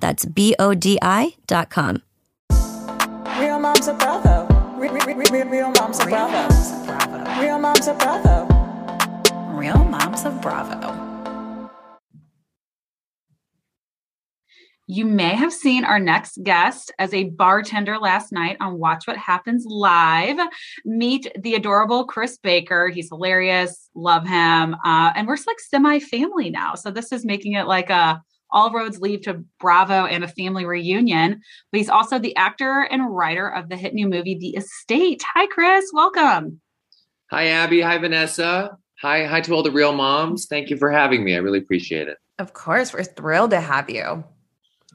That's 0.00 0.24
B 0.24 0.54
O 0.58 0.74
D 0.74 0.98
I.com. 1.02 2.02
Real 3.38 3.58
moms 3.58 3.88
are 3.88 3.96
bravo. 3.96 4.46
Real, 4.76 4.92
real, 4.94 5.16
real, 5.16 5.46
real 5.46 5.72
moms 5.72 6.00
of 6.00 6.08
bravo. 6.08 7.40
Real 7.40 7.58
moms 7.58 7.86
are 7.86 7.94
bravo. 7.94 8.60
Real 9.60 9.84
Moms 9.84 10.24
of 10.24 10.40
Bravo. 10.40 11.70
You 14.86 15.04
may 15.04 15.34
have 15.34 15.52
seen 15.52 15.84
our 15.84 16.00
next 16.00 16.42
guest 16.42 16.90
as 16.98 17.12
a 17.12 17.24
bartender 17.24 17.98
last 17.98 18.32
night 18.32 18.56
on 18.58 18.78
Watch 18.78 19.06
What 19.06 19.18
Happens 19.18 19.66
Live. 19.68 20.38
Meet 20.86 21.30
the 21.42 21.56
adorable 21.56 22.06
Chris 22.06 22.38
Baker. 22.38 22.88
He's 22.88 23.10
hilarious. 23.10 23.90
Love 23.94 24.26
him. 24.26 24.74
Uh, 24.82 25.12
and 25.14 25.28
we're 25.28 25.36
like 25.46 25.60
semi 25.60 25.98
family 25.98 26.48
now. 26.48 26.74
So 26.74 26.90
this 26.90 27.12
is 27.12 27.26
making 27.26 27.52
it 27.52 27.66
like 27.66 27.90
a 27.90 28.22
all 28.52 28.72
roads 28.72 29.00
lead 29.00 29.22
to 29.24 29.44
Bravo 29.58 30.06
and 30.06 30.24
a 30.24 30.28
family 30.28 30.64
reunion. 30.64 31.40
But 31.70 31.78
he's 31.78 31.88
also 31.88 32.18
the 32.18 32.36
actor 32.36 32.86
and 32.90 33.14
writer 33.14 33.48
of 33.48 33.68
the 33.68 33.76
hit 33.76 33.94
new 33.94 34.08
movie, 34.08 34.36
The 34.36 34.56
Estate. 34.56 35.22
Hi, 35.34 35.46
Chris. 35.46 35.90
Welcome. 35.92 36.60
Hi, 37.30 37.46
Abby. 37.48 37.80
Hi, 37.80 37.98
Vanessa. 37.98 38.76
Hi, 39.02 39.24
hi 39.24 39.40
to 39.40 39.54
all 39.54 39.62
the 39.62 39.70
real 39.70 39.92
moms. 39.92 40.46
Thank 40.46 40.68
you 40.68 40.76
for 40.76 40.90
having 40.90 41.24
me. 41.24 41.34
I 41.34 41.38
really 41.38 41.58
appreciate 41.58 42.08
it. 42.08 42.18
Of 42.38 42.52
course, 42.52 42.92
we're 42.92 43.04
thrilled 43.04 43.50
to 43.50 43.60
have 43.60 43.88
you. 43.88 44.24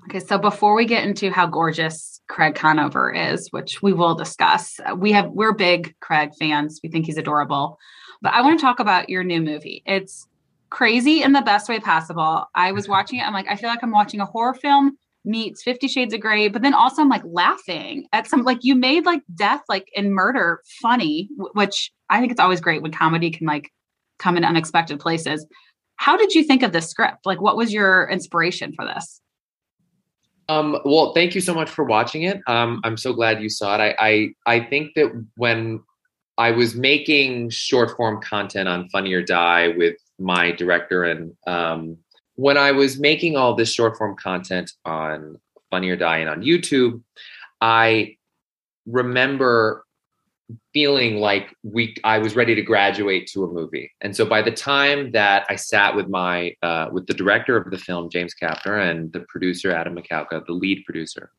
Okay, 0.06 0.20
so 0.20 0.38
before 0.38 0.76
we 0.76 0.86
get 0.86 1.04
into 1.04 1.32
how 1.32 1.48
gorgeous 1.48 2.22
Craig 2.28 2.54
Conover 2.54 3.12
is, 3.12 3.48
which 3.50 3.82
we 3.82 3.94
will 3.94 4.14
discuss, 4.14 4.80
we 4.98 5.12
have 5.14 5.32
we're 5.32 5.54
big 5.54 5.96
Craig 6.02 6.32
fans. 6.38 6.80
We 6.84 6.90
think 6.90 7.08
he's 7.08 7.18
adorable. 7.18 7.80
But 8.22 8.34
I 8.34 8.42
want 8.42 8.60
to 8.60 8.64
talk 8.64 8.80
about 8.80 9.10
your 9.10 9.24
new 9.24 9.42
movie. 9.42 9.82
It's 9.88 10.28
crazy 10.70 11.24
in 11.24 11.32
the 11.32 11.42
best 11.42 11.70
way 11.70 11.80
possible. 11.80 12.46
I 12.56 12.72
was 12.72 12.88
watching 12.88 13.20
it. 13.20 13.24
I'm 13.24 13.34
like, 13.34 13.48
I 13.50 13.56
feel 13.56 13.70
like 13.70 13.84
I'm 13.84 13.92
watching 13.92 14.20
a 14.20 14.26
horror 14.26 14.54
film 14.54 14.98
meets 15.24 15.64
Fifty 15.64 15.88
Shades 15.88 16.14
of 16.14 16.20
Grey, 16.20 16.48
but 16.50 16.62
then 16.62 16.74
also 16.74 17.02
I'm 17.02 17.10
like 17.10 17.24
laughing 17.26 18.08
at 18.14 18.28
some 18.28 18.44
like 18.44 18.60
you 18.62 18.76
made 18.76 19.06
like 19.06 19.22
death 19.34 19.62
like 19.70 19.90
and 19.96 20.14
murder 20.14 20.62
funny, 20.82 21.30
which 21.54 21.92
I 22.10 22.20
think 22.20 22.32
it's 22.32 22.42
always 22.42 22.62
great 22.62 22.82
when 22.82 22.92
comedy 22.92 23.32
can 23.32 23.48
like 23.48 23.72
come 24.20 24.38
in 24.38 24.46
unexpected 24.46 25.00
places. 25.00 25.46
How 25.98 26.18
did 26.18 26.34
you 26.34 26.44
think 26.44 26.62
of 26.62 26.74
this 26.74 26.90
script? 26.90 27.26
Like, 27.26 27.42
what 27.42 27.58
was 27.58 27.74
your 27.74 28.10
inspiration 28.10 28.74
for 28.74 28.86
this? 28.86 29.22
Um, 30.48 30.78
well, 30.86 31.14
thank 31.14 31.34
you 31.34 31.42
so 31.42 31.54
much 31.54 31.70
for 31.70 31.84
watching 31.86 32.24
it. 32.24 32.40
Um, 32.48 32.82
I'm 32.84 32.98
so 32.98 33.14
glad 33.14 33.42
you 33.42 33.50
saw 33.50 33.76
it. 33.76 33.80
I, 33.82 33.96
I, 34.46 34.58
I 34.58 34.60
think 34.60 34.94
that 34.96 35.12
when 35.38 35.82
I 36.38 36.52
was 36.52 36.76
making 36.76 37.50
short 37.50 37.96
form 37.98 38.22
content 38.22 38.68
on 38.68 38.90
Funny 38.90 39.14
or 39.14 39.24
Die 39.24 39.70
with 39.70 39.96
my 40.20 40.52
director, 40.52 41.04
and 41.04 41.34
um, 41.48 41.98
when 42.36 42.58
I 42.58 42.72
was 42.72 43.00
making 43.00 43.38
all 43.38 43.56
this 43.56 43.74
short 43.74 43.98
form 43.98 44.16
content 44.16 44.72
on 44.84 45.40
Funny 45.72 45.90
or 45.90 45.96
Die 45.96 46.18
and 46.18 46.30
on 46.30 46.42
YouTube, 46.42 47.02
I 47.62 48.18
remember 48.86 49.86
feeling 50.74 51.18
like 51.18 51.56
we 51.64 51.96
I 52.04 52.20
was 52.20 52.36
ready 52.36 52.54
to 52.56 52.62
graduate 52.62 53.28
to 53.34 53.44
a 53.44 53.52
movie. 53.52 53.92
And 54.02 54.16
so 54.16 54.26
by 54.26 54.42
the 54.42 54.52
time 54.52 55.12
that 55.12 55.46
I 55.50 55.56
sat 55.56 55.96
with 55.96 56.08
my 56.08 56.56
uh, 56.62 56.90
with 56.92 57.08
the 57.08 57.14
director 57.14 57.58
of 57.58 57.72
the 57.72 57.78
film 57.78 58.10
James 58.10 58.34
Kapner 58.40 58.90
and 58.90 59.12
the 59.12 59.22
producer 59.22 59.72
Adam 59.72 59.96
McCalca, 59.96 60.46
the 60.46 60.54
lead 60.54 60.84
producer, 60.86 61.32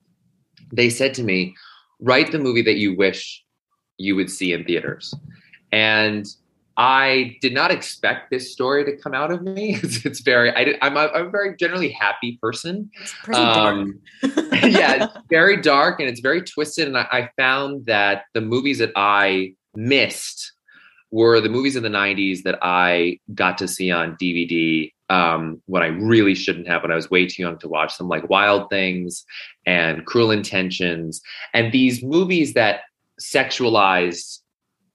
they 0.72 0.90
said 0.90 1.14
to 1.14 1.22
me, 1.22 1.54
"Write 2.00 2.32
the 2.32 2.38
movie 2.38 2.62
that 2.62 2.76
you 2.76 2.96
wish 2.96 3.44
you 3.98 4.16
would 4.16 4.30
see 4.30 4.52
in 4.52 4.64
theaters." 4.64 5.14
And 5.72 6.26
I 6.76 7.38
did 7.40 7.54
not 7.54 7.70
expect 7.70 8.30
this 8.30 8.52
story 8.52 8.84
to 8.84 8.96
come 8.96 9.14
out 9.14 9.30
of 9.30 9.42
me. 9.42 9.78
It's, 9.86 10.04
it's 10.04 10.20
very, 10.20 10.50
I, 10.50 10.76
I'm, 10.82 10.96
a, 10.96 11.08
I'm 11.14 11.26
a 11.26 11.30
very 11.30 11.56
generally 11.56 11.90
happy 11.90 12.38
person. 12.42 12.90
Um, 13.32 14.00
yeah, 14.22 15.04
it's 15.04 15.18
very 15.30 15.60
dark 15.60 16.00
and 16.00 16.08
it's 16.08 16.20
very 16.20 16.42
twisted. 16.42 16.86
And 16.88 16.96
I, 16.96 17.06
I 17.10 17.30
found 17.36 17.86
that 17.86 18.24
the 18.34 18.40
movies 18.40 18.78
that 18.78 18.92
I 18.96 19.54
missed 19.74 20.52
were 21.10 21.40
the 21.40 21.48
movies 21.48 21.76
in 21.76 21.82
the 21.82 21.88
90s 21.88 22.42
that 22.42 22.58
I 22.62 23.20
got 23.34 23.58
to 23.58 23.68
see 23.68 23.90
on 23.90 24.16
DVD 24.16 24.92
um, 25.08 25.62
when 25.66 25.82
I 25.82 25.86
really 25.86 26.34
shouldn't 26.34 26.66
have, 26.66 26.82
when 26.82 26.90
I 26.90 26.96
was 26.96 27.10
way 27.10 27.26
too 27.26 27.42
young 27.42 27.58
to 27.58 27.68
watch 27.68 27.96
them, 27.96 28.08
like 28.08 28.28
Wild 28.28 28.68
Things 28.70 29.24
and 29.64 30.04
Cruel 30.04 30.30
Intentions, 30.30 31.22
and 31.54 31.70
these 31.70 32.02
movies 32.02 32.54
that 32.54 32.80
sexualized 33.20 34.40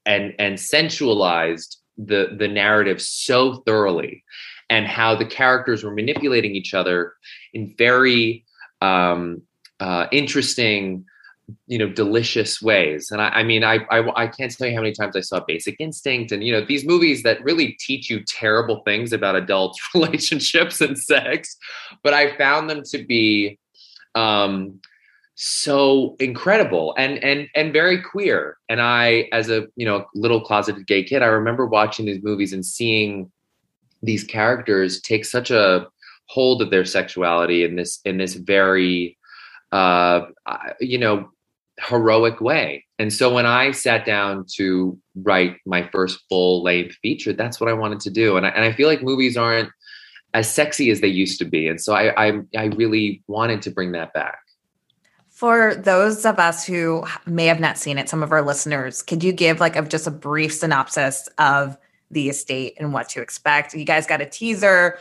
and 0.05 0.33
and 0.39 0.59
sensualized 0.59 1.77
the 1.97 2.35
the 2.37 2.47
narrative 2.47 3.01
so 3.01 3.55
thoroughly 3.65 4.23
and 4.69 4.87
how 4.87 5.15
the 5.15 5.25
characters 5.25 5.83
were 5.83 5.93
manipulating 5.93 6.55
each 6.55 6.73
other 6.73 7.13
in 7.53 7.75
very 7.77 8.45
um, 8.81 9.41
uh, 9.79 10.07
interesting 10.11 11.05
you 11.67 11.77
know 11.77 11.89
delicious 11.89 12.61
ways. 12.61 13.11
And 13.11 13.21
I, 13.21 13.29
I 13.29 13.43
mean 13.43 13.63
I, 13.63 13.79
I, 13.89 14.23
I 14.23 14.27
can't 14.27 14.55
tell 14.55 14.67
you 14.67 14.75
how 14.75 14.81
many 14.81 14.93
times 14.93 15.15
i 15.15 15.19
saw 15.19 15.41
basic 15.45 15.75
instinct 15.79 16.31
and 16.31 16.43
you 16.43 16.51
know 16.53 16.63
these 16.65 16.85
movies 16.85 17.23
that 17.23 17.43
really 17.43 17.75
teach 17.79 18.09
you 18.09 18.23
terrible 18.23 18.81
things 18.85 19.11
about 19.11 19.35
adult 19.35 19.77
relationships 19.93 20.81
and 20.81 20.97
sex 20.97 21.57
but 22.03 22.13
i 22.13 22.35
found 22.37 22.69
them 22.69 22.83
to 22.91 23.03
be 23.03 23.59
um 24.15 24.79
so 25.43 26.15
incredible 26.19 26.93
and 26.99 27.17
and 27.23 27.49
and 27.55 27.73
very 27.73 27.99
queer. 27.99 28.57
And 28.69 28.79
i 28.79 29.27
as 29.31 29.49
a 29.49 29.65
you 29.75 29.87
know 29.87 30.05
little 30.13 30.39
closeted 30.39 30.85
gay 30.85 31.03
kid 31.03 31.23
i 31.23 31.25
remember 31.25 31.65
watching 31.65 32.05
these 32.05 32.21
movies 32.21 32.53
and 32.53 32.63
seeing 32.63 33.31
these 34.03 34.23
characters 34.23 35.01
take 35.01 35.25
such 35.25 35.49
a 35.49 35.87
hold 36.27 36.61
of 36.61 36.69
their 36.69 36.85
sexuality 36.85 37.63
in 37.63 37.75
this 37.75 37.99
in 38.05 38.17
this 38.17 38.35
very 38.35 39.17
uh 39.71 40.21
you 40.79 40.99
know 40.99 41.27
heroic 41.79 42.39
way. 42.39 42.85
And 42.99 43.11
so 43.11 43.33
when 43.33 43.47
i 43.47 43.71
sat 43.71 44.05
down 44.05 44.45
to 44.57 44.95
write 45.15 45.57
my 45.65 45.89
first 45.91 46.19
full 46.29 46.61
length 46.61 46.97
feature 47.01 47.33
that's 47.33 47.59
what 47.59 47.67
i 47.67 47.73
wanted 47.73 47.99
to 48.01 48.11
do. 48.11 48.37
And 48.37 48.45
I, 48.45 48.49
and 48.49 48.63
I 48.63 48.73
feel 48.73 48.87
like 48.87 49.01
movies 49.01 49.37
aren't 49.37 49.71
as 50.35 50.53
sexy 50.53 50.91
as 50.91 51.01
they 51.01 51.07
used 51.07 51.39
to 51.39 51.45
be. 51.45 51.67
And 51.67 51.81
so 51.81 51.95
i 51.95 52.27
i, 52.27 52.39
I 52.55 52.65
really 52.65 53.23
wanted 53.25 53.63
to 53.63 53.71
bring 53.71 53.93
that 53.93 54.13
back 54.13 54.37
for 55.41 55.73
those 55.73 56.23
of 56.23 56.37
us 56.37 56.63
who 56.63 57.03
may 57.25 57.47
have 57.47 57.59
not 57.59 57.75
seen 57.75 57.97
it, 57.97 58.07
some 58.07 58.21
of 58.21 58.31
our 58.31 58.43
listeners, 58.43 59.01
could 59.01 59.23
you 59.23 59.31
give 59.31 59.59
like 59.59 59.75
a, 59.75 59.81
just 59.81 60.05
a 60.05 60.11
brief 60.11 60.53
synopsis 60.53 61.27
of 61.39 61.75
the 62.11 62.29
estate 62.29 62.75
and 62.77 62.93
what 62.93 63.09
to 63.09 63.23
expect? 63.23 63.73
You 63.73 63.83
guys 63.83 64.05
got 64.05 64.21
a 64.21 64.27
teaser. 64.27 64.99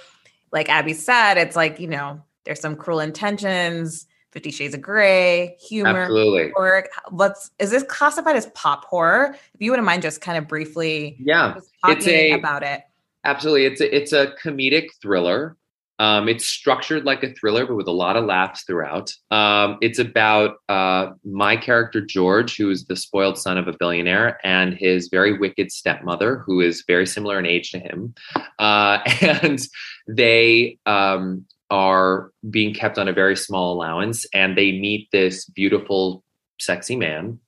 Like 0.50 0.70
Abby 0.70 0.94
said, 0.94 1.34
it's 1.34 1.56
like, 1.56 1.78
you 1.78 1.88
know, 1.88 2.22
there's 2.44 2.58
some 2.58 2.74
cruel 2.74 3.00
intentions, 3.00 4.06
Fifty 4.30 4.50
Shades 4.50 4.74
of 4.74 4.80
Grey, 4.80 5.58
humor. 5.60 6.04
Absolutely. 6.04 6.52
Horror. 6.54 6.88
What's 7.10 7.50
is 7.58 7.70
this 7.70 7.82
classified 7.82 8.36
as 8.36 8.46
pop 8.54 8.86
horror? 8.86 9.36
If 9.52 9.60
you 9.60 9.70
wouldn't 9.70 9.84
mind 9.84 10.00
just 10.00 10.22
kind 10.22 10.38
of 10.38 10.48
briefly 10.48 11.18
yeah, 11.20 11.58
it's 11.84 12.06
a, 12.06 12.32
about 12.32 12.62
it. 12.62 12.80
Absolutely. 13.24 13.66
It's 13.66 13.82
a 13.82 13.94
it's 13.94 14.12
a 14.14 14.32
comedic 14.42 14.86
thriller. 15.02 15.58
Um, 16.00 16.30
it's 16.30 16.46
structured 16.46 17.04
like 17.04 17.22
a 17.22 17.34
thriller, 17.34 17.66
but 17.66 17.76
with 17.76 17.86
a 17.86 17.92
lot 17.92 18.16
of 18.16 18.24
laughs 18.24 18.64
throughout. 18.64 19.12
Um, 19.30 19.76
it's 19.82 19.98
about 19.98 20.56
uh, 20.70 21.10
my 21.24 21.58
character, 21.58 22.00
George, 22.00 22.56
who 22.56 22.70
is 22.70 22.86
the 22.86 22.96
spoiled 22.96 23.36
son 23.36 23.58
of 23.58 23.68
a 23.68 23.76
billionaire, 23.78 24.40
and 24.42 24.72
his 24.72 25.08
very 25.08 25.38
wicked 25.38 25.70
stepmother, 25.70 26.38
who 26.38 26.62
is 26.62 26.84
very 26.86 27.06
similar 27.06 27.38
in 27.38 27.44
age 27.44 27.70
to 27.72 27.78
him. 27.78 28.14
Uh, 28.58 29.00
and 29.20 29.60
they 30.08 30.78
um, 30.86 31.44
are 31.70 32.32
being 32.48 32.72
kept 32.72 32.96
on 32.98 33.06
a 33.06 33.12
very 33.12 33.36
small 33.36 33.74
allowance, 33.74 34.24
and 34.32 34.56
they 34.56 34.72
meet 34.72 35.06
this 35.12 35.44
beautiful, 35.44 36.24
sexy 36.58 36.96
man 36.96 37.38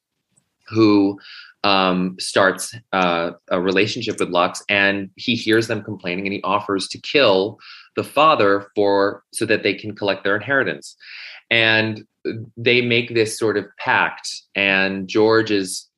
who 0.69 1.19
um, 1.65 2.17
starts 2.19 2.75
uh, 2.93 3.31
a 3.49 3.61
relationship 3.61 4.19
with 4.19 4.29
Lux, 4.29 4.63
and 4.69 5.11
he 5.17 5.37
hears 5.37 5.69
them 5.69 5.83
complaining, 5.83 6.27
and 6.27 6.35
he 6.35 6.43
offers 6.43 6.89
to 6.89 7.01
kill 7.01 7.59
the 7.97 8.05
father 8.05 8.69
for 8.75 9.23
so 9.33 9.47
that 9.47 9.63
they 9.63 9.75
can 9.75 9.95
collect 9.95 10.25
their 10.25 10.37
inheritance. 10.37 10.97
And 11.51 12.05
they 12.57 12.81
make 12.81 13.15
this 13.15 13.39
sort 13.39 13.57
of 13.57 13.67
pact, 13.79 14.29
and 14.55 15.09
George 15.09 15.51
is 15.51 15.89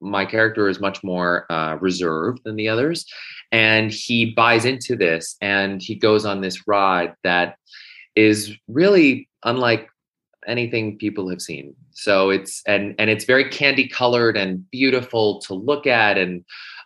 my 0.00 0.24
character 0.24 0.68
is 0.68 0.78
much 0.78 1.02
more 1.02 1.50
uh, 1.50 1.76
reserved 1.80 2.40
than 2.44 2.56
the 2.56 2.68
others, 2.68 3.04
and 3.50 3.90
he 3.90 4.32
buys 4.32 4.64
into 4.64 4.94
this, 4.96 5.36
and 5.40 5.82
he 5.82 5.94
goes 5.94 6.24
on 6.24 6.40
this 6.40 6.66
ride 6.68 7.12
that 7.24 7.56
is 8.14 8.52
really 8.68 9.28
unlike 9.44 9.88
anything 10.46 10.96
people 10.98 11.28
have 11.28 11.42
seen. 11.42 11.74
So 11.92 12.30
it's 12.30 12.62
and 12.66 12.94
and 12.98 13.10
it's 13.10 13.24
very 13.24 13.48
candy 13.48 13.88
colored 13.88 14.36
and 14.36 14.68
beautiful 14.70 15.40
to 15.42 15.54
look 15.54 15.86
at, 15.86 16.18
and 16.18 16.44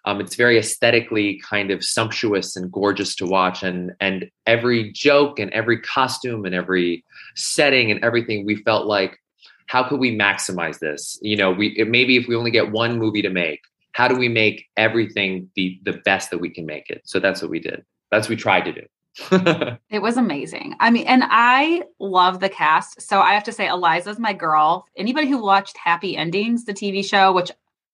um, 0.08 0.22
it's 0.22 0.36
very 0.36 0.58
aesthetically 0.58 1.38
kind 1.46 1.70
of 1.70 1.84
sumptuous 1.84 2.56
and 2.56 2.72
gorgeous 2.72 3.14
to 3.16 3.26
watch. 3.26 3.62
And 3.62 3.92
and 4.00 4.30
every 4.46 4.90
joke 4.92 5.38
and 5.38 5.52
every 5.52 5.78
costume 5.80 6.46
and 6.46 6.54
every 6.54 7.04
setting 7.36 7.90
and 7.90 8.02
everything, 8.02 8.46
we 8.46 8.56
felt 8.56 8.86
like, 8.86 9.18
how 9.66 9.86
could 9.86 10.00
we 10.00 10.16
maximize 10.16 10.78
this? 10.78 11.18
You 11.20 11.36
know, 11.36 11.50
we 11.50 11.74
it, 11.76 11.88
maybe 11.88 12.16
if 12.16 12.26
we 12.26 12.36
only 12.36 12.50
get 12.50 12.72
one 12.72 12.98
movie 12.98 13.20
to 13.20 13.28
make, 13.28 13.60
how 13.92 14.08
do 14.08 14.16
we 14.16 14.30
make 14.30 14.64
everything 14.78 15.50
the 15.56 15.78
the 15.84 16.00
best 16.06 16.30
that 16.30 16.38
we 16.38 16.48
can 16.48 16.64
make 16.64 16.88
it? 16.88 17.02
So 17.04 17.20
that's 17.20 17.42
what 17.42 17.50
we 17.50 17.60
did. 17.60 17.84
That's 18.10 18.28
what 18.28 18.30
we 18.30 18.36
tried 18.36 18.64
to 18.64 18.72
do. 18.72 18.86
it 19.90 20.00
was 20.00 20.16
amazing. 20.16 20.74
I 20.80 20.90
mean, 20.90 21.06
and 21.06 21.24
I 21.26 21.82
love 21.98 22.40
the 22.40 22.48
cast. 22.48 23.02
So 23.02 23.20
I 23.20 23.34
have 23.34 23.44
to 23.44 23.52
say, 23.52 23.68
Eliza's 23.68 24.18
my 24.18 24.32
girl. 24.32 24.86
Anybody 24.96 25.28
who 25.28 25.42
watched 25.42 25.76
Happy 25.76 26.16
Endings, 26.16 26.64
the 26.64 26.72
TV 26.72 27.04
show, 27.04 27.32
which 27.32 27.50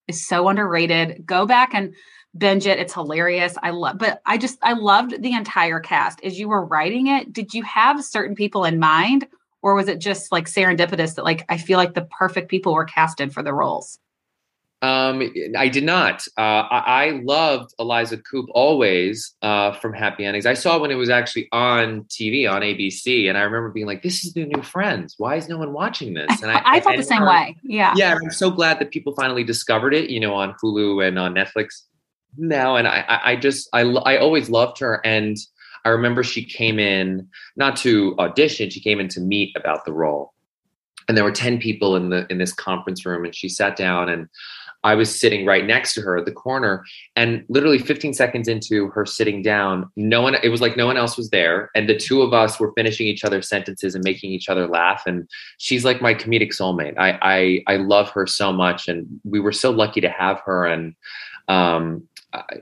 is 0.09 0.27
so 0.27 0.49
underrated, 0.49 1.25
go 1.27 1.47
back 1.47 1.75
and 1.75 1.95
binge 2.37 2.67
it. 2.67 2.79
It's 2.79 2.95
hilarious. 2.95 3.57
I 3.63 3.71
love, 3.71 3.99
but 3.99 4.21
I 4.27 4.39
just, 4.39 4.59
I 4.63 4.73
loved 4.73 5.23
the 5.23 5.33
entire 5.33 5.81
cast. 5.81 6.23
As 6.25 6.39
you 6.39 6.49
were 6.49 6.65
writing 6.65 7.07
it, 7.07 7.33
did 7.33 7.55
you 7.55 7.63
have 7.63 8.05
certain 8.05 8.35
people 8.35 8.65
in 8.65 8.79
mind? 8.79 9.27
Or 9.63 9.75
was 9.75 9.89
it 9.89 9.99
just 9.99 10.31
like 10.31 10.47
serendipitous 10.47 11.15
that, 11.15 11.25
like, 11.25 11.47
I 11.49 11.57
feel 11.57 11.79
like 11.79 11.95
the 11.95 12.09
perfect 12.19 12.51
people 12.51 12.75
were 12.75 12.85
casted 12.85 13.33
for 13.33 13.43
the 13.43 13.55
roles? 13.55 13.99
Um, 14.85 15.33
I 15.57 15.69
did 15.69 15.83
not. 15.85 16.27
Uh, 16.37 16.69
I, 16.69 17.07
I, 17.07 17.21
loved 17.25 17.75
Eliza 17.79 18.19
Coupe 18.19 18.51
always 18.53 19.35
uh, 19.41 19.73
from 19.73 19.95
Happy 19.95 20.27
Endings. 20.27 20.45
I 20.45 20.53
saw 20.53 20.79
when 20.79 20.91
it 20.91 20.97
was 20.97 21.09
actually 21.09 21.49
on 21.53 22.03
TV 22.05 22.51
on 22.51 22.61
ABC, 22.61 23.27
and 23.27 23.39
I 23.39 23.43
remember 23.45 23.71
being 23.71 23.87
like, 23.87 24.03
"This 24.03 24.27
is 24.27 24.35
the 24.35 24.45
new 24.45 24.63
Friends. 24.63 25.15
Why 25.17 25.37
is 25.37 25.49
no 25.49 25.57
one 25.57 25.73
watching 25.73 26.13
this?" 26.13 26.43
And 26.43 26.51
I, 26.51 26.61
I 26.67 26.81
felt 26.81 26.99
the 26.99 27.03
same 27.03 27.25
way. 27.25 27.57
Yeah, 27.63 27.95
yeah. 27.97 28.15
I'm 28.23 28.31
so 28.31 28.51
glad 28.51 28.79
that 28.79 28.91
people 28.91 29.15
finally 29.15 29.43
discovered 29.43 29.95
it. 29.95 30.11
You 30.11 30.21
know, 30.21 30.35
on 30.35 30.55
Hulu 30.63 31.09
and 31.09 31.19
on 31.19 31.35
Netflix 31.35 31.85
now. 32.37 32.77
And 32.77 32.87
I, 32.87 33.21
I 33.25 33.37
just, 33.37 33.71
I, 33.73 33.85
I 33.85 34.19
always 34.19 34.51
loved 34.51 34.79
her, 34.81 35.01
and 35.03 35.39
I 35.87 35.89
remember 35.89 36.23
she 36.23 36.45
came 36.45 36.79
in 36.79 37.27
not 37.57 37.77
to 37.77 38.15
audition; 38.19 38.69
she 38.69 38.83
came 38.83 39.01
in 39.01 39.09
to 39.09 39.21
meet 39.21 39.57
about 39.57 39.87
the 39.87 39.95
role. 39.95 40.35
And 41.09 41.17
there 41.17 41.25
were 41.25 41.33
ten 41.33 41.59
people 41.59 41.97
in 41.97 42.11
the 42.11 42.27
in 42.29 42.37
this 42.37 42.53
conference 42.53 43.07
room, 43.07 43.25
and 43.25 43.35
she 43.35 43.49
sat 43.49 43.77
down 43.77 44.11
and 44.11 44.29
I 44.85 44.95
was 44.95 45.19
sitting 45.19 45.47
right 45.47 45.65
next 45.65 45.95
to 45.95 46.03
her 46.03 46.19
at 46.19 46.27
the 46.27 46.33
corner, 46.33 46.85
and 47.17 47.45
literally 47.49 47.79
15 47.79 48.13
seconds 48.13 48.47
into 48.49 48.89
her 48.89 49.07
sitting 49.07 49.43
down, 49.43 49.91
no 49.97 50.21
one, 50.21 50.37
it 50.43 50.51
was 50.51 50.61
like 50.61 50.77
no 50.77 50.87
one 50.87 50.99
else 50.99 51.17
was 51.17 51.31
there. 51.31 51.71
And 51.75 51.89
the 51.89 51.97
two 51.97 52.21
of 52.21 52.35
us 52.35 52.61
were 52.61 52.73
finishing 52.77 53.07
each 53.07 53.25
other's 53.25 53.49
sentences 53.49 53.95
and 53.95 54.05
making 54.05 54.31
each 54.31 54.49
other 54.49 54.67
laugh. 54.69 55.03
And 55.07 55.29
she's 55.59 55.85
like 55.85 56.03
my 56.03 56.15
comedic 56.15 56.51
soulmate. 56.51 56.99
I, 56.99 57.19
I, 57.67 57.75
I 57.75 57.77
love 57.79 58.11
her 58.11 58.27
so 58.27 58.53
much. 58.53 58.87
And 58.87 59.07
we 59.25 59.41
were 59.41 59.53
so 59.53 59.71
lucky 59.71 60.03
to 60.03 60.11
have 60.11 60.41
her. 60.45 60.67
And, 60.67 60.95
um, 61.49 62.07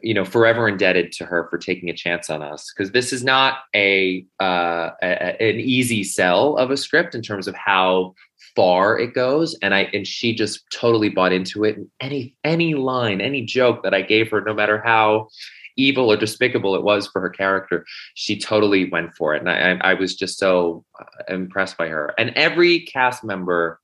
you 0.03 0.15
know, 0.15 0.25
forever 0.25 0.69
indebted 0.69 1.13
to 1.13 1.25
her 1.25 1.49
for 1.49 1.59
taking 1.59 1.89
a 1.89 1.95
chance 1.95 2.29
on 2.29 2.43
us 2.43 2.73
because 2.73 2.93
this 2.93 3.13
is 3.13 3.25
not 3.25 3.61
a, 3.75 4.25
uh, 4.39 4.91
a, 5.03 5.43
an 5.43 5.61
easy 5.61 6.05
sell 6.05 6.57
of 6.57 6.71
a 6.71 6.77
script 6.77 7.15
in 7.15 7.23
terms 7.23 7.49
of 7.49 7.55
how 7.55 8.15
far 8.55 8.99
it 8.99 9.15
goes 9.15 9.57
and 9.63 9.75
i 9.75 9.83
and 9.93 10.07
she 10.07 10.35
just 10.35 10.65
totally 10.73 11.09
bought 11.09 11.33
into 11.33 11.65
it. 11.65 11.77
And 11.77 11.89
any 12.01 12.35
any 12.45 12.75
line 12.75 13.21
any 13.21 13.43
joke 13.43 13.83
that 13.83 13.95
i 13.95 14.03
gave 14.03 14.31
her 14.31 14.41
no 14.41 14.55
matter 14.55 14.81
how 14.85 15.29
evil 15.77 16.13
or 16.13 16.17
despicable 16.17 16.75
it 16.75 16.83
was 16.83 17.07
for 17.07 17.21
her 17.21 17.31
character 17.31 17.85
she 18.15 18.39
totally 18.39 18.91
went 18.91 19.15
for 19.15 19.35
it. 19.35 19.41
And 19.47 19.49
i 19.49 19.93
i 19.93 19.95
was 19.95 20.15
just 20.15 20.39
so 20.39 20.85
uh, 21.01 21.35
impressed 21.35 21.79
by 21.79 21.89
her. 21.89 22.15
And 22.19 22.31
every 22.37 22.81
cast 22.81 23.25
member 23.25 23.81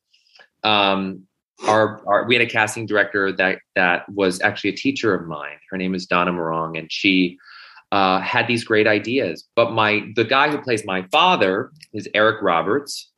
um 0.64 1.24
our, 1.66 2.00
our 2.06 2.24
we 2.24 2.36
had 2.36 2.42
a 2.46 2.50
casting 2.50 2.86
director 2.86 3.32
that 3.32 3.58
that 3.74 4.08
was 4.08 4.40
actually 4.42 4.70
a 4.70 4.76
teacher 4.76 5.14
of 5.14 5.26
mine. 5.26 5.58
Her 5.70 5.76
name 5.76 5.94
is 5.94 6.06
donna 6.06 6.32
morong 6.32 6.78
and 6.78 6.90
she 6.92 7.38
uh, 7.90 8.20
had 8.20 8.46
these 8.46 8.64
great 8.64 8.86
ideas. 8.86 9.48
But 9.56 9.72
my 9.72 10.02
the 10.14 10.24
guy 10.24 10.50
who 10.50 10.58
plays 10.58 10.84
my 10.84 11.06
father 11.10 11.72
is 11.94 12.08
eric 12.14 12.42
roberts 12.42 13.10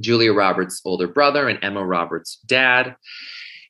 Julia 0.00 0.32
Roberts' 0.32 0.80
older 0.84 1.08
brother 1.08 1.48
and 1.48 1.58
Emma 1.62 1.84
Roberts' 1.84 2.38
dad. 2.46 2.96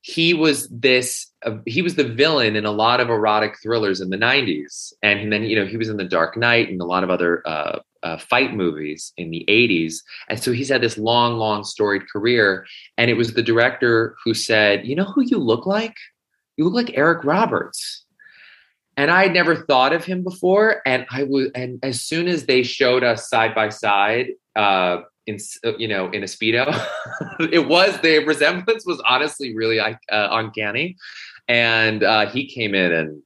He 0.03 0.35
was 0.35 0.69
this. 0.69 1.27
Uh, 1.45 1.59
he 1.67 1.83
was 1.83 1.95
the 1.95 2.09
villain 2.09 2.57
in 2.57 2.65
a 2.65 2.71
lot 2.71 3.01
of 3.01 3.11
erotic 3.11 3.57
thrillers 3.63 4.01
in 4.01 4.11
the 4.11 4.17
'90s, 4.17 4.93
and 5.03 5.33
then 5.33 5.45
you 5.45 5.57
know 5.57 5.67
he 5.67 5.77
was 5.77 5.89
in 5.89 5.97
The 5.97 6.05
Dark 6.05 6.37
Knight 6.37 6.69
and 6.69 6.81
a 6.81 6.87
lot 6.87 7.05
of 7.05 7.11
other 7.11 7.43
uh, 7.47 7.81
uh, 8.03 8.17
fight 8.19 8.55
movies 8.55 9.13
in 9.17 9.31
the 9.31 9.45
'80s. 9.49 9.97
And 10.29 10.41
so 10.41 10.53
he's 10.53 10.69
had 10.69 10.83
this 10.83 10.99
long, 10.99 11.37
long 11.37 11.65
storied 11.65 12.09
career. 12.09 12.67
And 12.97 13.11
it 13.11 13.15
was 13.15 13.35
the 13.35 13.43
director 13.43 14.17
who 14.25 14.35
said, 14.35 14.87
"You 14.87 14.95
know 14.95 15.05
who 15.05 15.23
you 15.23 15.39
look 15.39 15.67
like? 15.67 15.97
You 16.57 16.65
look 16.65 16.75
like 16.75 16.97
Eric 16.97 17.25
Roberts." 17.25 18.05
and 18.99 19.13
I 19.13 19.23
had 19.23 19.33
never 19.33 19.55
thought 19.55 19.93
of 19.93 20.05
him 20.05 20.25
before. 20.25 20.83
And 20.85 21.07
I 21.09 21.23
was, 21.23 21.51
and 21.55 21.79
as 21.85 22.01
soon 22.01 22.27
as 22.27 22.47
they 22.47 22.65
showed 22.65 23.05
us 23.05 23.31
side 23.31 23.55
by 23.55 23.69
side, 23.69 24.31
uh, 24.57 25.03
in 25.29 25.39
uh, 25.65 25.77
you 25.77 25.87
know 25.87 26.11
in 26.11 26.23
a 26.23 26.27
speedo. 26.27 26.67
it 27.53 27.69
was 27.69 28.01
the 28.01 28.25
resemblance 28.25 28.85
was 28.87 29.01
honestly 29.07 29.55
really 29.55 29.79
uh, 29.79 29.95
uncanny, 30.11 30.97
and 31.47 32.03
uh, 32.03 32.27
he 32.27 32.47
came 32.47 32.75
in 32.75 32.93
and 32.93 33.23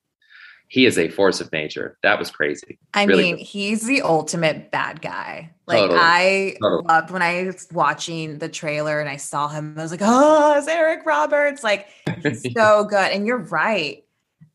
he 0.69 0.87
is 0.87 0.97
a 0.97 1.11
force 1.11 1.41
of 1.41 1.53
nature. 1.53 1.99
That 2.03 2.19
was 2.19 2.31
crazy. 2.31 2.79
I 2.95 3.05
really 3.05 3.35
mean, 3.35 3.37
he's 3.37 3.87
the 3.87 4.01
ultimate 4.01 4.71
bad 4.71 5.03
guy. 5.03 5.51
Like 5.67 5.79
totally. 5.79 5.99
I 6.01 6.57
totally. 6.63 6.85
loved 6.85 7.11
when 7.11 7.23
I 7.23 7.45
was 7.45 7.69
watching 7.73 8.39
the 8.39 8.49
trailer 8.49 8.99
and 8.99 9.09
I 9.09 9.17
saw 9.17 9.49
him. 9.49 9.75
I 9.79 9.83
was 9.83 9.91
like, 9.91 10.01
"Oh, 10.03 10.59
it's 10.59 10.69
Eric 10.69 11.07
Roberts!" 11.07 11.63
Like 11.63 11.89
he's 12.23 12.43
so 12.56 12.85
good. 12.85 13.13
And 13.13 13.27
you're 13.27 13.39
right. 13.39 14.03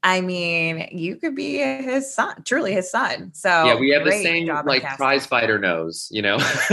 I 0.08 0.22
mean, 0.22 0.88
you 0.90 1.18
could 1.18 1.36
be 1.36 1.58
his 1.58 2.14
son, 2.14 2.42
truly 2.46 2.72
his 2.72 2.90
son. 2.90 3.30
So 3.34 3.50
yeah, 3.50 3.76
we 3.78 3.90
have 3.90 4.06
the 4.06 4.14
same 4.14 4.48
like 4.66 4.82
prize 4.96 5.26
fighter 5.26 5.60
nose, 5.60 6.08
you 6.12 6.22
know. 6.22 6.38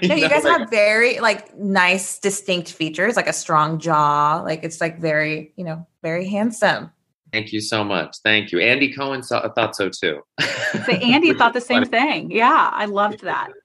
you, 0.00 0.08
no, 0.08 0.14
you 0.14 0.26
guys 0.26 0.42
have 0.44 0.70
very 0.70 1.20
like 1.20 1.54
nice, 1.58 2.18
distinct 2.18 2.72
features, 2.72 3.14
like 3.14 3.26
a 3.26 3.34
strong 3.34 3.78
jaw. 3.78 4.40
Like 4.42 4.64
it's 4.64 4.80
like 4.80 4.98
very, 5.00 5.52
you 5.56 5.64
know, 5.64 5.86
very 6.02 6.26
handsome. 6.26 6.90
Thank 7.30 7.52
you 7.52 7.60
so 7.60 7.84
much. 7.84 8.16
Thank 8.24 8.52
you. 8.52 8.60
Andy 8.60 8.90
Cohen 8.94 9.22
saw, 9.22 9.46
thought 9.52 9.76
so 9.76 9.90
too. 9.90 10.22
so 10.40 10.92
Andy 10.92 11.34
thought 11.38 11.52
the 11.52 11.60
same 11.60 11.84
thing. 11.84 12.30
Yeah, 12.30 12.70
I 12.72 12.86
loved 12.86 13.22
that. 13.24 13.50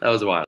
That 0.00 0.08
was 0.08 0.24
wild. 0.24 0.43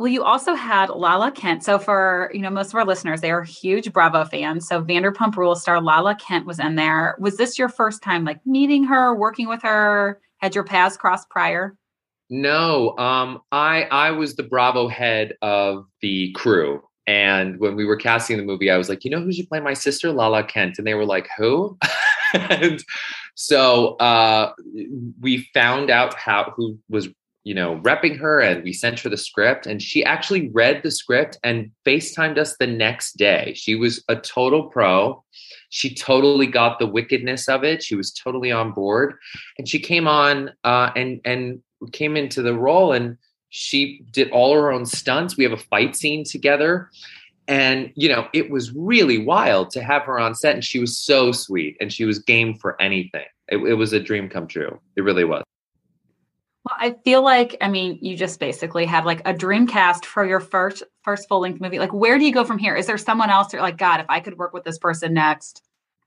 Well, 0.00 0.08
you 0.08 0.24
also 0.24 0.54
had 0.54 0.88
Lala 0.88 1.30
Kent. 1.30 1.62
So 1.62 1.78
for 1.78 2.30
you 2.32 2.40
know 2.40 2.48
most 2.48 2.68
of 2.68 2.76
our 2.76 2.86
listeners, 2.86 3.20
they 3.20 3.30
are 3.30 3.42
huge 3.42 3.92
Bravo 3.92 4.24
fans. 4.24 4.66
So 4.66 4.82
Vanderpump 4.82 5.36
Rules 5.36 5.60
star 5.60 5.78
Lala 5.78 6.14
Kent 6.14 6.46
was 6.46 6.58
in 6.58 6.76
there. 6.76 7.16
Was 7.20 7.36
this 7.36 7.58
your 7.58 7.68
first 7.68 8.02
time 8.02 8.24
like 8.24 8.40
meeting 8.46 8.82
her, 8.84 9.14
working 9.14 9.46
with 9.46 9.60
her? 9.60 10.18
Had 10.38 10.54
your 10.54 10.64
paths 10.64 10.96
crossed 10.96 11.28
prior? 11.28 11.76
No, 12.30 12.96
um, 12.96 13.42
I 13.52 13.82
I 13.90 14.12
was 14.12 14.36
the 14.36 14.42
Bravo 14.42 14.88
head 14.88 15.34
of 15.42 15.84
the 16.00 16.32
crew, 16.32 16.82
and 17.06 17.60
when 17.60 17.76
we 17.76 17.84
were 17.84 17.96
casting 17.96 18.38
the 18.38 18.42
movie, 18.42 18.70
I 18.70 18.78
was 18.78 18.88
like, 18.88 19.04
you 19.04 19.10
know, 19.10 19.20
who 19.20 19.34
should 19.34 19.50
play 19.50 19.60
my 19.60 19.74
sister, 19.74 20.12
Lala 20.12 20.44
Kent, 20.44 20.78
and 20.78 20.86
they 20.86 20.94
were 20.94 21.04
like, 21.04 21.28
who? 21.36 21.76
and 22.32 22.82
so 23.34 23.96
uh, 23.96 24.54
we 25.20 25.46
found 25.52 25.90
out 25.90 26.14
how 26.14 26.54
who 26.56 26.78
was 26.88 27.10
you 27.50 27.56
know, 27.56 27.80
repping 27.80 28.16
her 28.16 28.38
and 28.40 28.62
we 28.62 28.72
sent 28.72 29.00
her 29.00 29.08
the 29.08 29.16
script 29.16 29.66
and 29.66 29.82
she 29.82 30.04
actually 30.04 30.50
read 30.50 30.84
the 30.84 30.90
script 30.92 31.36
and 31.42 31.68
FaceTimed 31.84 32.38
us 32.38 32.56
the 32.56 32.66
next 32.68 33.16
day. 33.16 33.54
She 33.56 33.74
was 33.74 34.04
a 34.08 34.14
total 34.14 34.68
pro. 34.68 35.24
She 35.70 35.92
totally 35.92 36.46
got 36.46 36.78
the 36.78 36.86
wickedness 36.86 37.48
of 37.48 37.64
it. 37.64 37.82
She 37.82 37.96
was 37.96 38.12
totally 38.12 38.52
on 38.52 38.70
board. 38.70 39.14
And 39.58 39.68
she 39.68 39.80
came 39.80 40.06
on 40.06 40.52
uh, 40.62 40.92
and 40.94 41.20
and 41.24 41.60
came 41.90 42.16
into 42.16 42.40
the 42.40 42.54
role 42.54 42.92
and 42.92 43.18
she 43.48 44.04
did 44.12 44.30
all 44.30 44.54
her 44.54 44.70
own 44.70 44.86
stunts. 44.86 45.36
We 45.36 45.42
have 45.42 45.52
a 45.52 45.56
fight 45.56 45.96
scene 45.96 46.22
together. 46.22 46.88
And, 47.48 47.90
you 47.96 48.08
know, 48.08 48.28
it 48.32 48.48
was 48.52 48.70
really 48.76 49.18
wild 49.18 49.70
to 49.70 49.82
have 49.82 50.02
her 50.02 50.20
on 50.20 50.36
set. 50.36 50.54
And 50.54 50.64
she 50.64 50.78
was 50.78 50.96
so 50.96 51.32
sweet 51.32 51.76
and 51.80 51.92
she 51.92 52.04
was 52.04 52.20
game 52.20 52.54
for 52.54 52.80
anything. 52.80 53.26
It, 53.48 53.56
it 53.56 53.74
was 53.74 53.92
a 53.92 53.98
dream 53.98 54.28
come 54.28 54.46
true. 54.46 54.78
It 54.94 55.00
really 55.00 55.24
was. 55.24 55.42
Well, 56.64 56.76
I 56.78 56.96
feel 57.04 57.22
like 57.22 57.56
I 57.60 57.68
mean 57.68 57.98
you 58.02 58.16
just 58.16 58.38
basically 58.38 58.84
had 58.84 59.04
like 59.04 59.22
a 59.24 59.32
dream 59.32 59.66
cast 59.66 60.04
for 60.04 60.24
your 60.26 60.40
first 60.40 60.82
first 61.02 61.28
full 61.28 61.40
length 61.40 61.60
movie. 61.60 61.78
Like, 61.78 61.92
where 61.92 62.18
do 62.18 62.24
you 62.24 62.32
go 62.32 62.44
from 62.44 62.58
here? 62.58 62.76
Is 62.76 62.86
there 62.86 62.98
someone 62.98 63.30
else 63.30 63.52
you're 63.52 63.62
like, 63.62 63.78
God, 63.78 64.00
if 64.00 64.06
I 64.08 64.20
could 64.20 64.36
work 64.36 64.52
with 64.52 64.64
this 64.64 64.78
person 64.78 65.14
next, 65.14 65.62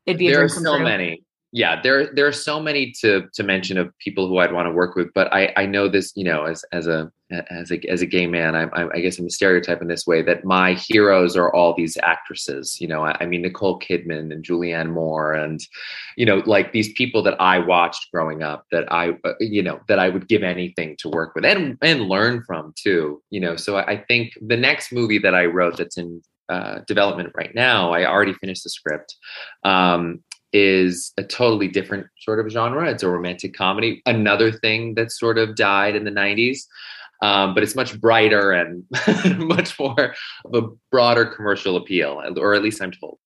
it'd 0.05 0.19
be 0.19 0.27
a 0.27 0.31
there 0.31 0.43
are 0.43 0.49
so 0.49 0.77
true. 0.77 0.83
many 0.83 1.23
yeah 1.53 1.79
there 1.81 2.13
there 2.13 2.27
are 2.27 2.33
so 2.33 2.59
many 2.59 2.91
to 2.91 3.27
to 3.33 3.43
mention 3.43 3.77
of 3.77 3.97
people 3.99 4.27
who 4.27 4.39
i'd 4.39 4.51
want 4.51 4.65
to 4.65 4.71
work 4.71 4.95
with 4.95 5.07
but 5.13 5.31
i 5.31 5.53
i 5.55 5.65
know 5.65 5.87
this 5.87 6.11
you 6.15 6.23
know 6.23 6.43
as 6.43 6.65
as 6.73 6.87
a 6.87 7.09
as 7.49 7.71
a 7.71 7.79
as 7.89 8.01
a 8.01 8.05
gay 8.05 8.27
man 8.27 8.55
i 8.55 8.63
i, 8.73 8.89
I 8.93 8.99
guess 8.99 9.19
i'm 9.19 9.25
a 9.25 9.29
stereotype 9.29 9.81
in 9.81 9.87
this 9.87 10.05
way 10.05 10.21
that 10.23 10.45
my 10.45 10.73
heroes 10.73 11.35
are 11.35 11.53
all 11.53 11.73
these 11.75 11.97
actresses 12.01 12.79
you 12.79 12.87
know 12.87 13.03
I, 13.03 13.17
I 13.21 13.25
mean 13.25 13.41
nicole 13.41 13.79
kidman 13.79 14.31
and 14.31 14.43
julianne 14.43 14.91
moore 14.91 15.33
and 15.33 15.59
you 16.17 16.25
know 16.25 16.41
like 16.45 16.71
these 16.71 16.91
people 16.93 17.23
that 17.23 17.39
i 17.41 17.59
watched 17.59 18.11
growing 18.11 18.43
up 18.43 18.65
that 18.71 18.91
i 18.91 19.09
uh, 19.23 19.33
you 19.39 19.63
know 19.63 19.79
that 19.87 19.99
i 19.99 20.09
would 20.09 20.27
give 20.27 20.43
anything 20.43 20.95
to 20.99 21.09
work 21.09 21.35
with 21.35 21.45
and 21.45 21.77
and 21.81 22.09
learn 22.09 22.43
from 22.43 22.73
too 22.75 23.21
you 23.29 23.39
know 23.39 23.55
so 23.55 23.77
i, 23.77 23.93
I 23.93 24.03
think 24.07 24.33
the 24.41 24.57
next 24.57 24.91
movie 24.91 25.19
that 25.19 25.35
i 25.35 25.45
wrote 25.45 25.77
that's 25.77 25.97
in 25.97 26.21
uh, 26.49 26.79
development 26.87 27.31
right 27.35 27.55
now. 27.55 27.93
I 27.93 28.05
already 28.05 28.33
finished 28.33 28.63
the 28.63 28.69
script. 28.69 29.15
Um, 29.63 30.23
is 30.53 31.11
a 31.17 31.23
totally 31.23 31.67
different 31.67 32.05
sort 32.19 32.39
of 32.39 32.51
genre. 32.51 32.87
It's 32.89 33.01
a 33.01 33.09
romantic 33.09 33.55
comedy. 33.55 34.01
Another 34.05 34.51
thing 34.51 34.93
that 34.95 35.11
sort 35.11 35.39
of 35.39 35.55
died 35.55 35.95
in 35.95 36.03
the 36.03 36.11
90s. 36.11 36.59
Um, 37.23 37.53
but 37.53 37.63
it's 37.63 37.73
much 37.75 37.99
brighter 38.01 38.51
and 38.51 38.83
much 39.37 39.79
more 39.79 40.13
of 40.45 40.53
a 40.63 40.67
broader 40.91 41.25
commercial 41.25 41.77
appeal, 41.77 42.21
or 42.37 42.53
at 42.53 42.61
least 42.61 42.81
I'm 42.81 42.91
told. 42.91 43.17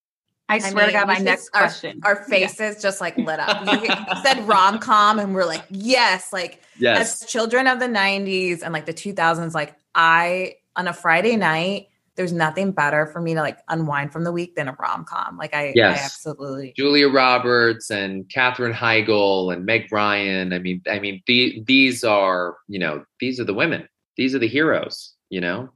I 0.50 0.60
swear 0.60 0.86
to 0.86 0.92
mean, 0.94 1.02
God, 1.02 1.08
my 1.08 1.18
next 1.18 1.50
our- 1.54 1.62
question. 1.64 2.00
Our 2.04 2.24
faces 2.26 2.82
just 2.82 3.02
like 3.02 3.18
lit 3.18 3.40
up. 3.40 3.66
You 3.82 3.90
said 4.24 4.48
rom 4.48 4.78
com, 4.80 5.18
and 5.20 5.34
we're 5.34 5.46
like, 5.46 5.64
yes, 5.70 6.32
like 6.32 6.62
Yes. 6.80 7.24
as 7.24 7.30
children 7.30 7.66
of 7.66 7.80
the 7.80 7.88
90s 7.88 8.62
and 8.62 8.72
like 8.72 8.86
the 8.86 8.94
2000s, 8.94 9.54
like 9.56 9.74
I 9.96 10.56
on 10.76 10.88
a 10.88 10.94
Friday 10.94 11.36
night, 11.36 11.88
there's 12.18 12.34
nothing 12.34 12.72
better 12.72 13.06
for 13.06 13.22
me 13.22 13.34
to 13.36 13.40
like 13.42 13.60
unwind 13.70 14.12
from 14.12 14.24
the 14.26 14.32
week 14.32 14.56
than 14.56 14.68
a 14.68 14.76
rom 14.80 15.06
com. 15.06 15.38
Like 15.38 15.54
I, 15.56 15.72
Yes. 15.76 16.00
I 16.02 16.04
absolutely 16.06 16.74
Julia 16.76 17.08
Roberts 17.08 17.90
and 17.92 18.28
Katherine 18.30 18.74
Heigl 18.74 19.54
and 19.54 19.66
Meg 19.66 19.92
Ryan. 19.92 20.52
I 20.52 20.60
mean, 20.60 20.82
I 20.90 21.00
mean, 21.00 21.22
the, 21.28 21.64
these 21.66 22.04
are, 22.04 22.58
you 22.68 22.80
know, 22.80 23.06
these 23.22 23.40
are 23.40 23.44
the 23.46 23.54
women. 23.54 23.88
These 24.18 24.36
are 24.36 24.40
the 24.40 24.48
heroes, 24.48 25.14
you 25.30 25.40
know? 25.40 25.70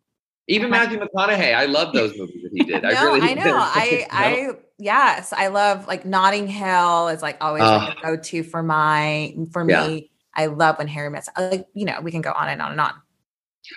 Even 0.47 0.69
Matthew 0.71 0.99
McConaughey. 0.99 1.53
I 1.55 1.65
love 1.65 1.93
those 1.93 2.17
movies 2.17 2.41
that 2.43 2.51
he 2.53 2.63
did. 2.63 2.83
no, 2.83 2.89
I 2.89 3.03
really 3.03 3.21
I 3.21 3.33
know. 3.35 3.43
did. 3.43 3.53
I? 3.53 4.07
I, 4.11 4.49
yes, 4.79 5.31
I 5.31 5.47
love 5.47 5.87
like 5.87 6.05
Notting 6.05 6.47
Hill 6.47 7.07
is 7.09 7.21
like 7.21 7.37
always 7.39 7.61
like 7.61 7.97
a 7.97 8.01
go 8.01 8.17
to 8.17 8.43
for 8.43 8.61
my, 8.63 9.33
for 9.53 9.69
Yeah. 9.69 9.87
me. 9.87 10.11
I 10.33 10.47
love 10.47 10.77
when 10.77 10.87
Harry 10.87 11.09
Met, 11.09 11.27
like, 11.37 11.67
you 11.73 11.85
know, 11.85 11.99
we 12.01 12.09
can 12.09 12.21
go 12.21 12.31
on 12.31 12.47
and 12.49 12.61
on 12.61 12.71
and 12.71 12.81
on. 12.81 12.93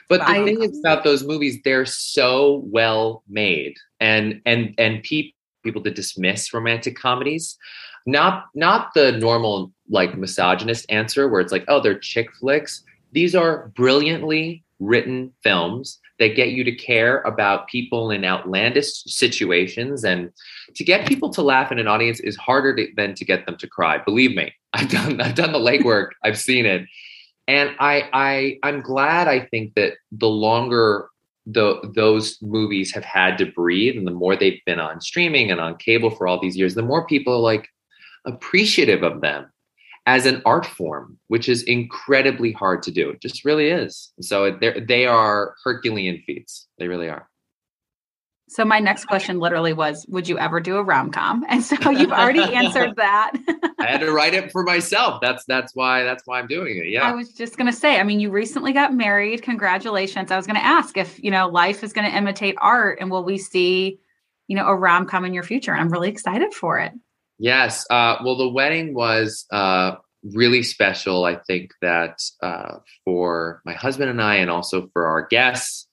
But 0.09 0.21
the 0.21 0.31
I- 0.31 0.45
thing 0.45 0.63
is 0.63 0.79
about 0.79 1.05
those 1.05 1.25
movies, 1.25 1.59
they're 1.65 1.87
so 1.87 2.63
well 2.67 3.23
made, 3.29 3.75
and 4.01 4.41
and 4.47 4.75
and 4.79 5.03
people 5.03 5.33
people 5.63 5.83
to 5.83 5.91
dismiss 5.91 6.53
romantic 6.53 6.97
comedies, 6.97 7.57
not 8.07 8.47
not 8.55 8.93
the 8.95 9.13
normal 9.13 9.73
like 9.89 10.17
misogynist 10.17 10.87
answer 10.91 11.29
where 11.29 11.41
it's 11.41 11.53
like, 11.53 11.65
oh, 11.69 11.81
they're 11.81 11.99
chick 11.99 12.29
flicks. 12.35 12.83
These 13.13 13.35
are 13.35 13.69
brilliantly 13.77 14.63
written 14.81 15.33
films 15.43 16.01
that 16.19 16.37
get 16.37 16.51
you 16.51 16.65
to 16.65 16.73
care 16.75 17.21
about 17.23 17.69
people 17.69 18.11
in 18.11 18.25
outlandish 18.25 19.05
situations, 19.07 20.05
and 20.05 20.31
to 20.75 20.85
get 20.85 21.09
people 21.09 21.31
to 21.31 21.43
laugh 21.43 21.73
in 21.73 21.79
an 21.79 21.89
audience 21.89 22.21
is 22.21 22.37
harder 22.37 22.75
to, 22.77 22.87
than 22.97 23.15
to 23.15 23.25
get 23.25 23.47
them 23.47 23.57
to 23.57 23.67
cry. 23.67 23.99
Believe 23.99 24.37
me, 24.37 24.53
I've 24.75 24.91
done 24.91 25.21
I've 25.21 25.35
done 25.35 25.53
the 25.53 25.59
legwork. 25.59 26.11
I've 26.23 26.39
seen 26.39 26.67
it 26.67 26.87
and 27.49 27.75
I 27.79 28.09
I 28.13 28.59
I'm 28.63 28.81
glad 28.81 29.29
I 29.29 29.41
think 29.41 29.75
that 29.75 29.95
the 30.13 30.29
longer 30.29 31.09
the 31.47 31.81
those 31.95 32.39
movies 32.41 32.93
have 32.95 33.05
had 33.05 33.37
to 33.39 33.47
breathe 33.47 33.97
and 33.97 34.07
the 34.07 34.13
more 34.13 34.35
they've 34.35 34.65
been 34.65 34.81
on 34.81 35.01
streaming 35.01 35.51
and 35.51 35.61
on 35.61 35.77
cable 35.77 36.11
for 36.11 36.27
all 36.27 36.41
these 36.41 36.57
years, 36.57 36.75
the 36.75 36.83
more 36.83 37.07
people 37.07 37.35
are 37.35 37.39
like 37.39 37.69
appreciative 38.25 39.03
of 39.03 39.21
them 39.21 39.51
as 40.07 40.27
an 40.27 40.43
art 40.45 40.67
form, 40.67 41.19
which 41.29 41.49
is 41.49 41.63
incredibly 41.65 42.53
hard 42.53 42.83
to 42.83 42.91
do. 42.91 43.11
It 43.11 43.21
just 43.21 43.45
really 43.45 43.69
is. 43.69 44.13
So 44.21 44.51
they 44.51 44.81
they 44.81 45.07
are 45.07 45.55
Herculean 45.65 46.23
feats. 46.27 46.69
They 46.79 46.89
really 46.89 47.09
are. 47.09 47.29
So 48.49 48.65
my 48.65 48.79
next 48.79 49.07
question 49.07 49.41
literally 49.41 49.73
was, 49.73 50.05
would 50.09 50.29
you 50.29 50.39
ever 50.39 50.61
do 50.61 50.77
a 50.77 50.83
rom 50.83 51.11
com? 51.11 51.45
And 51.49 51.63
so 51.63 51.77
you've 51.91 52.13
already 52.13 52.43
answered 52.55 52.95
that. 52.97 53.33
I 53.79 53.87
had 53.87 54.01
to 54.01 54.13
write 54.13 54.35
it 54.35 54.53
for 54.53 54.63
myself. 54.63 55.21
That's 55.23 55.45
that's 55.47 55.75
why 55.75 56.03
that's 56.05 56.23
why 56.27 56.41
I'm 56.41 56.47
doing 56.47 56.77
it. 56.77 56.89
Yeah. 56.89 57.09
I 57.09 57.13
was 57.13 57.33
just 57.33 57.57
going 57.57 57.71
to 57.71 57.77
say, 57.77 57.99
I 57.99 58.03
mean, 58.03 58.21
you 58.21 58.31
recently 58.31 58.73
got 58.73 58.93
married. 58.93 59.43
Congratulations. 59.43 60.31
I 60.31 60.37
was 60.37 60.47
going 60.47 60.59
to 60.59 60.65
ask 60.65 60.97
if, 60.97 61.23
you 61.23 61.31
know, 61.31 61.49
life 61.49 61.83
is 61.83 61.93
going 61.93 62.11
to 62.11 62.17
imitate 62.17 62.55
art 62.59 62.99
and 63.01 63.11
will 63.11 63.25
we 63.25 63.39
see, 63.39 63.99
you 64.47 64.57
know, 64.57 64.67
a 64.67 64.77
rom 64.77 65.07
com 65.07 65.25
in 65.25 65.33
your 65.33 65.43
future? 65.43 65.73
And 65.73 65.81
I'm 65.81 65.91
really 65.91 66.11
excited 66.11 66.53
for 66.53 66.79
it. 66.79 66.93
Yes. 67.39 67.87
Uh, 67.91 68.17
well, 68.25 68.37
the 68.37 68.49
wedding 68.49 68.95
was 68.95 69.47
uh, 69.51 69.97
really 70.23 70.63
special. 70.63 71.25
I 71.25 71.37
think 71.37 71.71
that 71.83 72.19
uh, 72.43 72.77
for 73.05 73.63
my 73.65 73.73
husband 73.73 74.11
and 74.11 74.23
I, 74.23 74.37
and 74.37 74.51
also 74.51 74.89
for 74.93 75.07
our 75.07 75.27
guests, 75.27 75.89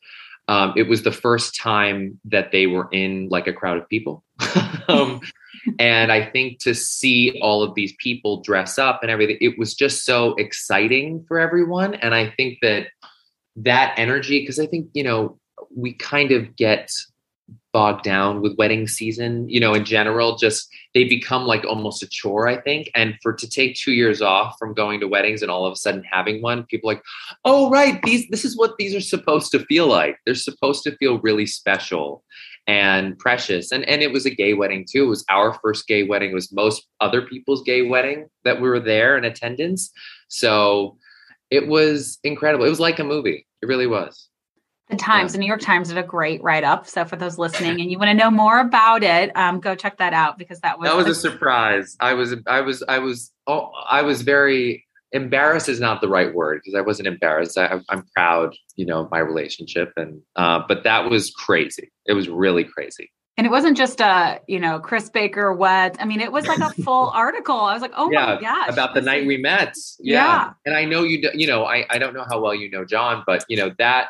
um, 0.48 0.74
it 0.76 0.84
was 0.84 1.04
the 1.04 1.12
first 1.12 1.56
time 1.56 2.20
that 2.26 2.52
they 2.52 2.68
were 2.68 2.88
in 2.92 3.30
like 3.30 3.48
a 3.48 3.54
crowd 3.54 3.78
of 3.78 3.88
people. 3.88 4.24
um, 4.88 5.22
and 5.80 6.12
I 6.12 6.26
think 6.26 6.60
to 6.60 6.74
see 6.74 7.40
all 7.42 7.64
of 7.64 7.76
these 7.76 7.94
people 8.00 8.42
dress 8.42 8.78
up 8.78 9.00
and 9.02 9.12
everything, 9.12 9.38
it 9.40 9.58
was 9.58 9.74
just 9.74 10.04
so 10.04 10.34
exciting 10.36 11.24
for 11.28 11.40
everyone. 11.40 11.94
And 11.96 12.16
I 12.16 12.30
think 12.30 12.60
that 12.62 12.88
that 13.58 13.94
energy, 13.98 14.40
because 14.40 14.60
I 14.60 14.66
think, 14.66 14.88
you 14.94 15.04
know, 15.04 15.40
we 15.76 15.94
kind 15.94 16.32
of 16.32 16.56
get 16.56 16.92
bogged 17.74 18.04
down 18.04 18.42
with 18.42 18.58
wedding 18.58 18.88
season, 18.88 19.48
you 19.48 19.60
know, 19.60 19.74
in 19.74 19.86
general, 19.86 20.38
just 20.38 20.70
they 20.94 21.06
become 21.06 21.46
like 21.46 21.63
almost 21.66 22.04
a 22.04 22.08
chore, 22.08 22.48
I 22.48 22.60
think. 22.60 22.92
And 22.96 23.16
for 23.22 23.34
to 23.34 23.50
take 23.50 23.75
two 23.75 23.94
years 23.94 24.22
off 24.22 24.56
from 24.60 24.74
going 24.74 25.00
to 25.00 25.08
weddings 25.08 25.42
and 25.42 25.50
all 25.50 25.66
of 25.66 25.74
a 25.74 25.78
sudden 25.78 26.04
having 26.04 26.42
one, 26.42 26.63
people 26.66 26.90
like, 26.90 27.01
oh 27.46 27.70
right, 27.70 28.01
these 28.04 28.28
this 28.30 28.46
is 28.46 28.58
what 28.58 28.75
these 28.78 28.96
are 28.96 29.01
supposed 29.01 29.51
to 29.51 29.66
feel 29.66 29.88
like. 29.88 30.18
They're 30.25 30.36
supposed 30.36 30.84
to 30.84 30.96
feel 30.98 31.20
really 31.20 31.46
special 31.46 32.24
and 32.68 33.18
precious. 33.18 33.72
And 33.72 33.88
and 33.88 34.01
it 34.01 34.12
was 34.12 34.25
a 34.25 34.36
gay 34.36 34.54
wedding 34.54 34.86
too. 34.90 35.06
It 35.06 35.10
was 35.10 35.25
our 35.30 35.54
first 35.62 35.88
gay 35.88 36.04
wedding. 36.04 36.32
It 36.32 36.36
was 36.36 36.51
most 36.51 36.88
other 37.00 37.22
people's 37.22 37.63
gay 37.63 37.84
wedding 37.84 38.28
that 38.44 38.62
we 38.62 38.70
were 38.70 38.80
there 38.80 39.18
in 39.18 39.25
attendance. 39.25 39.92
So 40.28 40.98
it 41.50 41.68
was 41.68 42.20
incredible. 42.24 42.66
It 42.66 42.70
was 42.70 42.80
like 42.80 43.00
a 43.00 43.04
movie. 43.04 43.46
It 43.62 43.66
really 43.66 43.88
was. 43.88 44.30
The 44.92 44.98
Times, 44.98 45.32
the 45.34 45.40
New 45.40 45.48
York 45.48 45.62
Times 45.62 45.88
did 45.88 45.98
a 45.98 46.04
great 46.04 46.44
write 46.44 46.64
up. 46.64 46.86
So 46.88 47.06
for 47.06 47.16
those 47.16 47.38
listening 47.38 47.80
and 47.82 47.90
you 47.90 47.98
want 47.98 48.10
to 48.10 48.14
know 48.14 48.30
more 48.30 48.60
about 48.60 49.04
it, 49.04 49.36
um, 49.36 49.60
go 49.60 49.74
check 49.74 49.98
that 49.98 50.14
out 50.14 50.38
because 50.38 50.60
that 50.60 50.78
was, 50.80 50.88
that 50.88 50.96
was 50.98 51.08
a 51.08 51.16
surprise. 51.16 51.96
I 52.00 52.14
was, 52.14 52.36
I 52.46 52.62
was, 52.62 52.84
I 52.88 53.00
was, 53.00 53.32
oh, 53.48 53.72
I 53.90 54.02
was 54.04 54.22
very 54.22 54.86
embarrassed. 55.14 55.70
Is 55.70 55.80
not 55.80 56.02
the 56.02 56.08
right 56.10 56.34
word 56.34 56.62
because 56.64 56.78
I 56.78 56.82
wasn't 56.82 57.08
embarrassed. 57.08 57.58
I, 57.58 57.80
I'm 57.90 58.04
proud, 58.16 58.54
you 58.76 58.86
know, 58.86 59.02
of 59.06 59.12
my 59.12 59.20
relationship, 59.20 59.94
and 59.98 60.22
uh, 60.36 60.62
but 60.68 60.84
that 60.84 61.10
was 61.10 61.32
crazy. 61.32 61.92
It 62.06 62.14
was 62.14 62.28
really 62.30 62.64
crazy. 62.66 63.12
and 63.38 63.48
it 63.48 63.50
wasn't 63.50 63.78
just 63.78 64.02
a, 64.02 64.40
you 64.48 64.60
know, 64.60 64.80
Chris 64.80 65.10
Baker 65.10 65.54
what 65.54 65.96
I 66.02 66.06
mean, 66.06 66.20
it 66.20 66.32
was 66.32 66.48
like 66.48 66.60
a 66.60 66.70
full 66.84 67.10
article. 67.12 67.56
I 67.56 67.74
was 67.74 67.82
like, 67.82 67.94
oh 67.96 68.12
yeah, 68.12 68.36
my 68.36 68.42
gosh. 68.42 68.70
about 68.70 68.94
the 68.94 69.02
night 69.02 69.26
we 69.26 69.38
met. 69.38 69.74
Yeah. 70.00 70.16
Yeah. 70.16 70.54
and 70.66 70.76
I 70.76 70.84
know 70.86 71.04
you. 71.04 71.22
do- 71.22 71.32
You 71.34 71.48
know, 71.48 71.64
I 71.66 71.86
I 71.90 71.98
don't 71.98 72.14
know 72.14 72.26
how 72.30 72.42
well 72.42 72.54
you 72.54 72.70
know 72.70 72.84
John, 72.86 73.24
but 73.26 73.46
you 73.48 73.58
know 73.58 73.72
that 73.78 74.08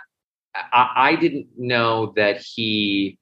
I, 0.55 0.91
I 0.95 1.15
didn't 1.15 1.47
know 1.57 2.13
that 2.15 2.41
he. 2.41 3.17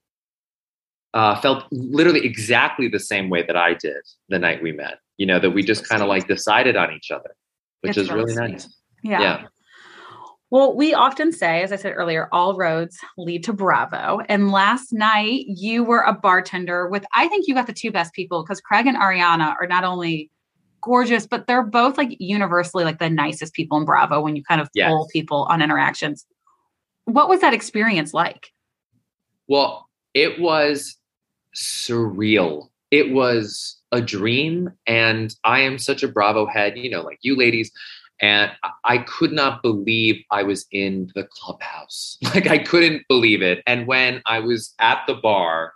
Uh, 1.11 1.41
felt 1.41 1.63
literally 1.71 2.23
exactly 2.23 2.87
the 2.87 2.99
same 2.99 3.31
way 3.31 3.41
that 3.41 3.57
I 3.57 3.73
did 3.73 3.97
the 4.29 4.37
night 4.37 4.61
we 4.61 4.71
met. 4.71 4.99
You 5.17 5.25
know 5.25 5.39
that 5.39 5.49
we 5.49 5.63
just 5.63 5.89
kind 5.89 6.03
of 6.03 6.07
like 6.07 6.27
decided 6.27 6.75
on 6.75 6.93
each 6.93 7.09
other, 7.09 7.35
which 7.81 7.97
is 7.97 8.11
really 8.11 8.31
sweet. 8.31 8.51
nice. 8.51 8.67
Yeah. 9.03 9.19
Yeah. 9.19 9.45
Well, 10.51 10.75
we 10.75 10.93
often 10.93 11.31
say, 11.31 11.63
as 11.63 11.71
I 11.71 11.77
said 11.77 11.93
earlier, 11.95 12.29
all 12.31 12.55
roads 12.55 12.97
lead 13.17 13.43
to 13.45 13.53
Bravo. 13.53 14.19
And 14.29 14.51
last 14.51 14.93
night 14.93 15.45
you 15.47 15.83
were 15.83 16.01
a 16.01 16.13
bartender 16.13 16.87
with, 16.87 17.05
I 17.13 17.27
think 17.27 17.47
you 17.47 17.55
got 17.55 17.65
the 17.67 17.73
two 17.73 17.91
best 17.91 18.13
people 18.13 18.43
because 18.43 18.61
Craig 18.61 18.85
and 18.87 18.97
Ariana 18.97 19.55
are 19.59 19.67
not 19.67 19.83
only 19.83 20.29
gorgeous, 20.81 21.25
but 21.27 21.47
they're 21.47 21.63
both 21.63 21.97
like 21.97 22.15
universally 22.19 22.83
like 22.83 22.99
the 22.99 23.09
nicest 23.09 23.53
people 23.53 23.77
in 23.77 23.85
Bravo 23.85 24.21
when 24.21 24.35
you 24.35 24.43
kind 24.43 24.61
of 24.61 24.69
Yes. 24.73 24.89
pull 24.89 25.07
people 25.11 25.47
on 25.49 25.61
interactions. 25.61 26.25
What 27.13 27.29
was 27.29 27.41
that 27.41 27.53
experience 27.53 28.13
like? 28.13 28.51
Well, 29.47 29.89
it 30.13 30.39
was 30.39 30.97
surreal. 31.55 32.69
It 32.91 33.11
was 33.11 33.77
a 33.91 34.01
dream. 34.01 34.71
And 34.87 35.35
I 35.43 35.61
am 35.61 35.77
such 35.77 36.03
a 36.03 36.07
Bravo 36.07 36.45
head, 36.45 36.77
you 36.77 36.89
know, 36.89 37.01
like 37.01 37.19
you 37.21 37.35
ladies. 37.35 37.71
And 38.21 38.51
I- 38.83 38.99
could 38.99 39.31
not 39.31 39.63
believe 39.63 40.23
I 40.29 40.43
was 40.43 40.65
in 40.71 41.09
the 41.15 41.23
clubhouse. 41.23 42.17
Like, 42.35 42.47
I 42.47 42.57
couldn't 42.59 43.07
believe 43.07 43.41
it. 43.41 43.63
And 43.65 43.87
when 43.87 44.21
I 44.25 44.39
was 44.39 44.73
at 44.79 45.03
the 45.07 45.15
bar, 45.15 45.73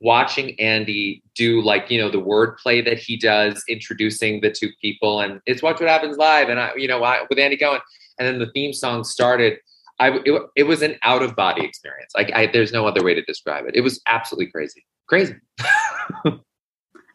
watching 0.00 0.58
Andy 0.58 1.22
do 1.34 1.60
like 1.62 1.90
you 1.90 2.00
know 2.00 2.10
the 2.10 2.20
wordplay 2.20 2.84
that 2.84 2.98
he 2.98 3.16
does, 3.16 3.62
introducing 3.68 4.40
the 4.40 4.50
two 4.50 4.70
people, 4.80 5.20
and 5.20 5.40
it's 5.46 5.62
watch 5.62 5.78
what 5.80 5.88
happens 5.88 6.16
live, 6.16 6.48
and 6.48 6.58
I 6.58 6.74
you 6.76 6.88
know 6.88 7.02
I, 7.04 7.20
with 7.28 7.38
Andy 7.38 7.56
going, 7.56 7.80
and 8.18 8.26
then 8.26 8.38
the 8.38 8.50
theme 8.52 8.72
song 8.72 9.04
started. 9.04 9.58
I 10.00 10.18
it, 10.24 10.42
it 10.56 10.62
was 10.64 10.82
an 10.82 10.96
out 11.02 11.22
of 11.22 11.36
body 11.36 11.64
experience. 11.64 12.12
Like 12.16 12.32
I, 12.34 12.46
there's 12.46 12.72
no 12.72 12.86
other 12.86 13.04
way 13.04 13.14
to 13.14 13.22
describe 13.22 13.66
it. 13.66 13.76
It 13.76 13.82
was 13.82 14.00
absolutely 14.06 14.50
crazy, 14.50 14.84
crazy. 15.06 15.34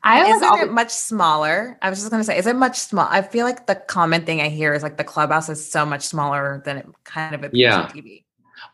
I 0.08 0.24
was 0.24 0.36
Isn't 0.36 0.48
always, 0.48 0.64
it 0.66 0.72
much 0.72 0.92
smaller? 0.92 1.78
I 1.82 1.90
was 1.90 1.98
just 2.00 2.12
gonna 2.12 2.24
say, 2.24 2.38
is 2.38 2.46
it 2.46 2.56
much 2.56 2.78
small? 2.78 3.08
I 3.10 3.24
feel 3.24 3.46
like 3.46 3.66
the 3.66 3.76
common 3.76 4.24
thing 4.24 4.40
I 4.40 4.50
hear 4.50 4.74
is 4.74 4.84
like 4.84 4.98
the 4.98 5.04
clubhouse 5.04 5.50
is 5.50 5.70
so 5.70 5.84
much 5.86 6.04
smaller 6.04 6.62
than 6.64 6.78
it 6.78 6.86
kind 7.06 7.34
of 7.34 7.42
appears 7.44 7.60
Yeah. 7.60 7.82
on 7.82 7.90
TV. 7.90 8.24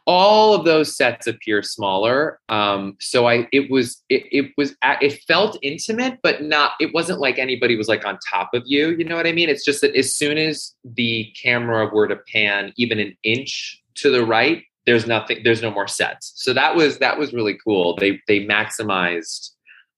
all 0.05 0.53
of 0.53 0.65
those 0.65 0.95
sets 0.95 1.25
appear 1.27 1.61
smaller 1.63 2.39
um 2.49 2.95
so 2.99 3.27
i 3.27 3.47
it 3.51 3.69
was 3.71 4.03
it, 4.09 4.23
it 4.31 4.51
was 4.57 4.75
it 4.83 5.21
felt 5.27 5.57
intimate 5.63 6.19
but 6.23 6.43
not 6.43 6.73
it 6.79 6.93
wasn't 6.93 7.19
like 7.19 7.39
anybody 7.39 7.75
was 7.75 7.87
like 7.87 8.05
on 8.05 8.17
top 8.29 8.49
of 8.53 8.61
you 8.65 8.89
you 8.91 9.03
know 9.03 9.15
what 9.15 9.25
i 9.27 9.31
mean 9.31 9.49
it's 9.49 9.65
just 9.65 9.81
that 9.81 9.95
as 9.95 10.13
soon 10.13 10.37
as 10.37 10.73
the 10.83 11.33
camera 11.41 11.89
were 11.93 12.07
to 12.07 12.15
pan 12.31 12.71
even 12.77 12.99
an 12.99 13.15
inch 13.23 13.80
to 13.95 14.09
the 14.09 14.25
right 14.25 14.63
there's 14.85 15.05
nothing 15.05 15.41
there's 15.43 15.61
no 15.61 15.71
more 15.71 15.87
sets. 15.87 16.33
So 16.35 16.53
that 16.53 16.75
was 16.75 16.97
that 16.99 17.17
was 17.17 17.33
really 17.33 17.57
cool. 17.63 17.95
They 17.97 18.19
they 18.27 18.45
maximized 18.45 19.51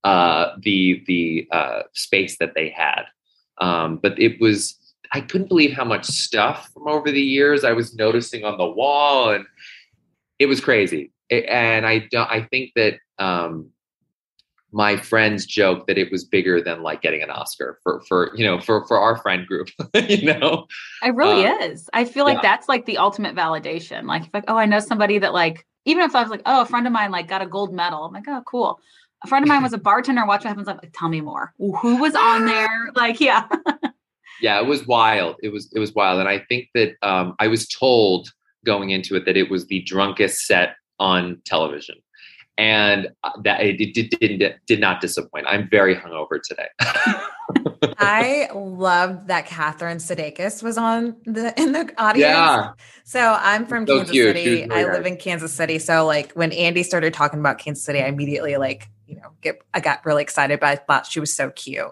uh 0.03 0.55
the 0.62 1.03
the 1.07 1.47
uh 1.51 1.83
space 1.93 2.38
that 2.39 2.53
they 2.55 2.69
had. 2.69 3.03
Um 3.59 3.97
but 4.01 4.19
it 4.19 4.41
was 4.41 4.77
i 5.13 5.21
couldn't 5.21 5.47
believe 5.47 5.73
how 5.73 5.85
much 5.85 6.05
stuff 6.05 6.69
from 6.73 6.88
over 6.88 7.12
the 7.12 7.21
years 7.21 7.63
i 7.63 7.71
was 7.71 7.93
noticing 7.95 8.43
on 8.43 8.57
the 8.57 8.65
wall 8.67 9.29
and 9.29 9.45
it 10.39 10.47
was 10.47 10.59
crazy. 10.59 11.12
It- 11.29 11.45
and 11.45 11.85
i 11.85 12.00
don't 12.12 12.29
i 12.29 12.41
think 12.43 12.71
that 12.75 12.95
um 13.19 13.69
my 14.74 14.98
friends 14.98 15.46
joke 15.46 15.88
that 15.88 15.98
it 15.98 16.12
was 16.12 16.24
bigger 16.24 16.62
than 16.62 16.82
like 16.82 17.01
getting 17.01 17.22
an 17.22 17.30
oscar 17.30 17.80
for 17.84 18.01
for 18.08 18.32
you 18.36 18.46
know 18.46 18.60
for 18.60 18.86
for 18.88 18.98
our 18.98 19.18
friend 19.18 19.46
group 19.48 19.70
you 20.10 20.34
know 20.34 20.68
it 21.03 21.13
really 21.15 21.46
uh, 21.46 21.58
is. 21.60 21.89
I 21.94 22.06
feel 22.06 22.25
like 22.25 22.36
yeah. 22.36 22.42
that's 22.53 22.70
like 22.70 22.86
the 22.86 22.98
ultimate 22.98 23.36
validation. 23.36 24.06
Like, 24.06 24.24
if 24.24 24.34
like, 24.34 24.46
oh, 24.48 24.58
I 24.58 24.65
know 24.65 24.80
somebody 24.80 25.20
that 25.20 25.34
like, 25.34 25.65
even 25.86 26.03
if 26.03 26.15
I 26.15 26.22
was 26.22 26.32
like, 26.32 26.42
oh, 26.46 26.62
a 26.62 26.65
friend 26.65 26.88
of 26.88 26.94
mine 26.94 27.12
like 27.12 27.27
got 27.27 27.42
a 27.42 27.46
gold 27.46 27.74
medal. 27.74 28.06
I'm 28.06 28.13
like, 28.13 28.27
oh, 28.27 28.42
cool. 28.46 28.80
A 29.24 29.27
friend 29.27 29.44
of 29.44 29.50
mine 29.50 29.63
was 29.63 29.74
a 29.74 29.77
bartender. 29.77 30.25
Watch 30.25 30.44
what 30.44 30.50
happens. 30.50 30.68
I'm 30.68 30.77
like, 30.77 30.94
tell 30.94 31.10
me 31.10 31.22
more. 31.22 31.53
Who 31.58 31.98
was 31.98 32.15
on 32.15 32.46
there? 32.46 32.92
Like, 32.96 33.20
yeah. 33.20 33.48
yeah 34.42 34.60
it 34.60 34.65
was 34.65 34.86
wild 34.88 35.36
it 35.44 35.50
was 35.50 35.72
it 35.74 35.80
was 35.80 35.94
wild 35.94 36.20
and 36.20 36.27
i 36.27 36.39
think 36.50 36.68
that 36.74 36.96
um 37.03 37.36
i 37.39 37.48
was 37.48 37.68
told 37.68 38.30
going 38.65 38.89
into 38.89 39.15
it 39.15 39.25
that 39.25 39.38
it 39.38 39.50
was 39.50 39.68
the 39.68 39.82
drunkest 39.84 40.46
set 40.46 40.75
on 41.00 41.39
television 41.46 41.96
and 42.57 43.10
uh, 43.24 43.31
that 43.43 43.62
it, 43.62 43.93
did, 43.93 44.10
didn't 44.19 44.55
did 44.67 44.79
not 44.79 45.01
disappoint 45.01 45.45
i'm 45.48 45.67
very 45.69 45.95
hungover 45.95 46.39
today 46.43 46.67
I 47.98 48.50
loved 48.53 49.27
that 49.27 49.45
Catherine 49.45 49.98
Sudeikis 49.98 50.63
was 50.63 50.77
on 50.77 51.15
the 51.25 51.53
in 51.60 51.74
the 51.74 51.91
audience. 51.98 52.29
yeah 52.29 52.72
So 53.03 53.38
I'm 53.39 53.65
from 53.65 53.86
So 53.86 53.98
Kansas 53.98 54.12
cute. 54.12 54.36
City. 54.36 54.72
I 54.72 54.86
live 54.86 55.05
in 55.05 55.17
Kansas 55.17 55.53
City. 55.53 55.79
So 55.79 56.05
like 56.05 56.31
when 56.33 56.51
Andy 56.53 56.83
started 56.83 57.13
talking 57.13 57.39
about 57.39 57.57
Kansas 57.57 57.83
City, 57.83 58.01
I 58.01 58.07
immediately 58.07 58.55
like, 58.57 58.89
you 59.07 59.15
know, 59.15 59.31
get 59.41 59.62
I 59.74 59.79
got 59.79 60.05
really 60.05 60.22
excited, 60.22 60.60
but 60.60 60.69
I 60.69 60.75
thought 60.77 61.05
she 61.05 61.19
was 61.19 61.36
so 61.36 61.50
cute. 61.51 61.86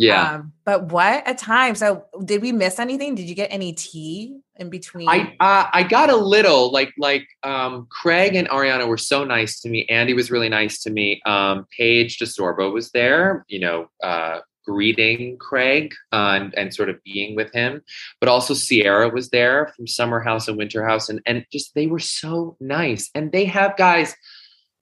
Yeah 0.00 0.34
Um, 0.34 0.52
but 0.64 0.92
what 0.92 1.28
a 1.28 1.34
time. 1.34 1.74
So 1.74 2.04
did 2.24 2.42
we 2.42 2.52
miss 2.52 2.78
anything? 2.78 3.14
Did 3.16 3.28
you 3.28 3.34
get 3.34 3.48
any 3.52 3.72
tea 3.72 4.38
in 4.56 4.70
between? 4.70 5.08
I 5.08 5.36
uh, 5.40 5.68
I 5.72 5.82
got 5.82 6.10
a 6.10 6.16
little 6.16 6.70
like 6.70 6.92
like 6.96 7.26
um, 7.42 7.88
Craig 7.90 8.36
and 8.36 8.48
Ariana 8.48 8.86
were 8.86 8.96
so 8.96 9.24
nice 9.24 9.60
to 9.60 9.68
me. 9.68 9.86
Andy 9.88 10.14
was 10.14 10.30
really 10.30 10.48
nice 10.48 10.82
to 10.82 10.90
me. 10.90 11.20
Um, 11.26 11.66
Paige 11.76 12.18
DeSorbo 12.18 12.72
was 12.72 12.90
there, 12.92 13.44
you 13.48 13.58
know, 13.58 13.90
uh, 14.02 14.40
greeting 14.64 15.36
Craig 15.38 15.92
uh, 16.12 16.38
and, 16.40 16.54
and 16.54 16.74
sort 16.74 16.88
of 16.88 17.02
being 17.02 17.34
with 17.34 17.52
him. 17.52 17.82
But 18.20 18.28
also 18.28 18.54
Ciara 18.54 19.08
was 19.08 19.30
there 19.30 19.72
from 19.76 19.86
Summer 19.86 20.20
House 20.20 20.46
and 20.46 20.56
Winter 20.56 20.86
House, 20.86 21.08
and 21.08 21.20
and 21.26 21.44
just 21.52 21.74
they 21.74 21.88
were 21.88 21.98
so 21.98 22.56
nice. 22.60 23.10
And 23.14 23.32
they 23.32 23.46
have 23.46 23.76
guys. 23.76 24.14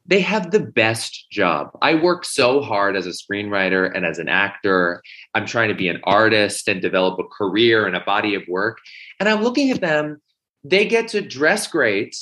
They 0.09 0.21
have 0.21 0.51
the 0.51 0.61
best 0.61 1.31
job. 1.31 1.71
I 1.83 1.95
work 1.95 2.25
so 2.25 2.63
hard 2.63 2.97
as 2.97 3.07
a 3.07 3.11
screenwriter 3.11 3.95
and 3.95 4.07
as 4.07 4.19
an 4.19 4.29
actor. 4.29 5.03
I'm 5.35 5.45
trying 5.45 5.69
to 5.69 5.75
be 5.75 5.89
an 5.89 6.01
artist 6.05 6.67
and 6.67 6.81
develop 6.81 7.19
a 7.19 7.25
career 7.25 7.87
and 7.87 7.95
a 7.95 8.01
body 8.01 8.35
of 8.35 8.43
work. 8.49 8.79
And 9.21 9.29
I'm 9.29 9.43
looking 9.43 9.71
at 9.71 9.83
them. 9.83 10.21
They 10.65 10.87
get 10.87 11.09
to 11.09 11.21
dress 11.21 11.69
great, 11.69 12.17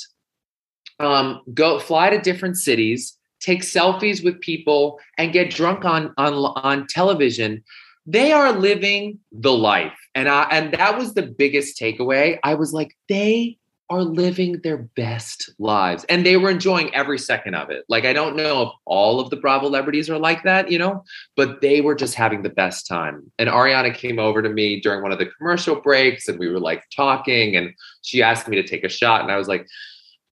um, 0.99 1.41
go 1.53 1.79
fly 1.79 2.09
to 2.09 2.19
different 2.19 2.57
cities, 2.57 3.17
take 3.39 3.61
selfies 3.61 4.23
with 4.23 4.41
people, 4.41 4.99
and 5.17 5.33
get 5.33 5.49
drunk 5.49 5.85
on 5.85 6.13
on 6.17 6.33
on 6.33 6.87
television. 6.87 7.63
They 8.05 8.31
are 8.31 8.51
living 8.51 9.19
the 9.31 9.53
life, 9.53 9.97
and 10.13 10.29
I 10.29 10.43
and 10.51 10.73
that 10.73 10.97
was 10.97 11.13
the 11.13 11.23
biggest 11.23 11.79
takeaway. 11.79 12.37
I 12.43 12.53
was 12.53 12.73
like, 12.73 12.95
they 13.09 13.57
are 13.89 14.03
living 14.03 14.59
their 14.63 14.77
best 14.77 15.49
lives, 15.59 16.05
and 16.09 16.25
they 16.25 16.35
were 16.35 16.49
enjoying 16.49 16.93
every 16.93 17.17
second 17.17 17.55
of 17.55 17.69
it. 17.69 17.85
Like 17.87 18.05
I 18.05 18.13
don't 18.13 18.35
know 18.35 18.63
if 18.63 18.69
all 18.85 19.19
of 19.19 19.29
the 19.29 19.37
Bravo 19.37 19.67
celebrities 19.67 20.09
are 20.09 20.17
like 20.17 20.43
that, 20.43 20.71
you 20.71 20.79
know, 20.79 21.03
but 21.35 21.61
they 21.61 21.81
were 21.81 21.93
just 21.93 22.15
having 22.15 22.41
the 22.41 22.49
best 22.49 22.87
time. 22.87 23.31
And 23.37 23.49
Ariana 23.49 23.93
came 23.93 24.17
over 24.17 24.41
to 24.41 24.49
me 24.49 24.79
during 24.79 25.03
one 25.03 25.11
of 25.11 25.19
the 25.19 25.27
commercial 25.37 25.75
breaks 25.75 26.27
and 26.27 26.39
we 26.39 26.49
were 26.49 26.59
like 26.59 26.83
talking 26.95 27.55
and 27.55 27.73
she 28.01 28.23
asked 28.23 28.47
me 28.47 28.55
to 28.55 28.67
take 28.67 28.83
a 28.83 28.89
shot 28.89 29.21
and 29.21 29.31
I 29.31 29.37
was 29.37 29.47
like, 29.47 29.67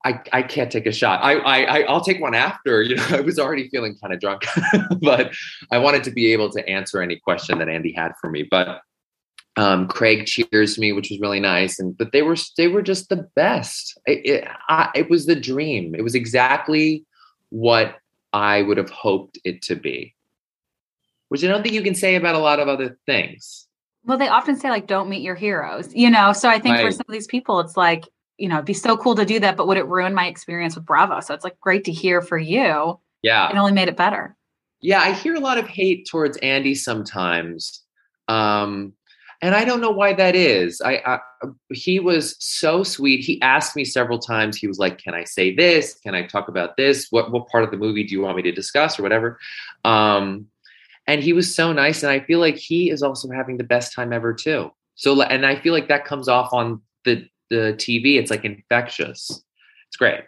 I, 0.03 0.19
I 0.33 0.41
can't 0.41 0.71
take 0.71 0.85
a 0.85 0.91
shot. 0.91 1.19
I, 1.23 1.39
I, 1.39 1.81
I'll 1.81 2.01
take 2.01 2.21
one 2.21 2.33
after, 2.33 2.81
you 2.89 2.95
know, 2.95 3.05
I 3.09 3.21
was 3.21 3.37
already 3.37 3.69
feeling 3.69 3.95
kind 4.01 4.13
of 4.13 4.19
drunk, 4.19 4.45
but 5.01 5.33
I 5.71 5.77
wanted 5.77 6.03
to 6.05 6.11
be 6.11 6.31
able 6.33 6.49
to 6.51 6.67
answer 6.67 7.01
any 7.01 7.17
question 7.17 7.59
that 7.59 7.69
Andy 7.69 7.91
had 7.91 8.13
for 8.21 8.29
me. 8.29 8.47
But 8.49 8.81
um, 9.57 9.87
Craig 9.87 10.25
cheers 10.25 10.77
me, 10.77 10.91
which 10.91 11.09
was 11.09 11.19
really 11.19 11.39
nice. 11.39 11.79
And, 11.79 11.97
but 11.97 12.11
they 12.11 12.21
were, 12.21 12.35
they 12.57 12.67
were 12.67 12.81
just 12.81 13.09
the 13.09 13.27
best. 13.35 13.97
It, 14.05 14.25
it, 14.25 14.47
I, 14.67 14.89
it 14.95 15.09
was 15.09 15.25
the 15.25 15.35
dream. 15.35 15.95
It 15.95 16.03
was 16.03 16.15
exactly 16.15 17.05
what 17.49 17.95
I 18.33 18.63
would 18.63 18.77
have 18.77 18.89
hoped 18.89 19.39
it 19.43 19.61
to 19.63 19.75
be 19.75 20.15
which 21.29 21.43
I 21.43 21.47
don't 21.47 21.63
think 21.63 21.75
you 21.75 21.81
can 21.81 21.95
say 21.95 22.15
about 22.15 22.35
a 22.35 22.39
lot 22.39 22.59
of 22.59 22.67
other 22.67 22.97
things. 23.05 23.67
Well, 24.03 24.17
they 24.17 24.27
often 24.27 24.55
say 24.55 24.69
like, 24.69 24.87
don't 24.87 25.09
meet 25.09 25.23
your 25.23 25.35
heroes, 25.35 25.93
you 25.93 26.09
know? 26.09 26.31
So 26.31 26.47
I 26.47 26.59
think 26.59 26.79
for 26.79 26.91
some 26.91 27.05
of 27.07 27.11
these 27.11 27.27
people, 27.27 27.59
it's 27.59 27.75
like, 27.75 28.07
you 28.37 28.47
know, 28.47 28.55
it'd 28.55 28.65
be 28.65 28.73
so 28.73 28.95
cool 28.95 29.15
to 29.15 29.25
do 29.25 29.39
that, 29.39 29.57
but 29.57 29.67
would 29.67 29.77
it 29.77 29.87
ruin 29.87 30.13
my 30.13 30.27
experience 30.27 30.75
with 30.75 30.85
Bravo? 30.85 31.19
So 31.21 31.33
it's 31.33 31.43
like 31.43 31.59
great 31.59 31.85
to 31.85 31.91
hear 31.91 32.21
for 32.21 32.37
you. 32.37 32.99
Yeah. 33.23 33.49
It 33.49 33.55
only 33.55 33.71
made 33.71 33.87
it 33.87 33.97
better. 33.97 34.35
Yeah, 34.81 34.99
I 35.01 35.13
hear 35.13 35.33
a 35.33 35.39
lot 35.39 35.57
of 35.57 35.67
hate 35.67 36.07
towards 36.07 36.37
Andy 36.37 36.75
sometimes. 36.75 37.81
Um, 38.27 38.93
and 39.41 39.55
I 39.55 39.65
don't 39.65 39.81
know 39.81 39.91
why 39.91 40.13
that 40.13 40.35
is. 40.35 40.81
I, 40.81 41.01
I 41.05 41.19
he 41.71 41.99
was 41.99 42.35
so 42.39 42.83
sweet. 42.83 43.23
He 43.23 43.41
asked 43.41 43.75
me 43.75 43.85
several 43.85 44.19
times. 44.19 44.57
He 44.57 44.67
was 44.67 44.79
like, 44.79 44.97
"Can 44.97 45.13
I 45.13 45.23
say 45.23 45.53
this? 45.55 45.95
Can 45.95 46.15
I 46.15 46.25
talk 46.25 46.47
about 46.47 46.77
this? 46.77 47.07
What 47.11 47.31
what 47.31 47.47
part 47.47 47.63
of 47.63 47.71
the 47.71 47.77
movie 47.77 48.03
do 48.03 48.13
you 48.13 48.21
want 48.21 48.37
me 48.37 48.43
to 48.43 48.51
discuss 48.51 48.99
or 48.99 49.03
whatever?" 49.03 49.39
Um, 49.83 50.47
and 51.07 51.21
he 51.21 51.33
was 51.33 51.53
so 51.53 51.71
nice, 51.73 52.03
and 52.03 52.11
I 52.11 52.19
feel 52.19 52.39
like 52.39 52.55
he 52.55 52.89
is 52.89 53.03
also 53.03 53.29
having 53.29 53.57
the 53.57 53.63
best 53.63 53.93
time 53.93 54.11
ever 54.11 54.33
too. 54.33 54.71
So, 54.95 55.21
and 55.21 55.45
I 55.45 55.59
feel 55.59 55.73
like 55.73 55.89
that 55.89 56.05
comes 56.05 56.27
off 56.27 56.53
on 56.53 56.81
the 57.03 57.27
the 57.49 57.75
TV. 57.77 58.17
It's 58.17 58.31
like 58.31 58.45
infectious. 58.45 59.43
It's 59.87 59.97
great. 59.97 60.21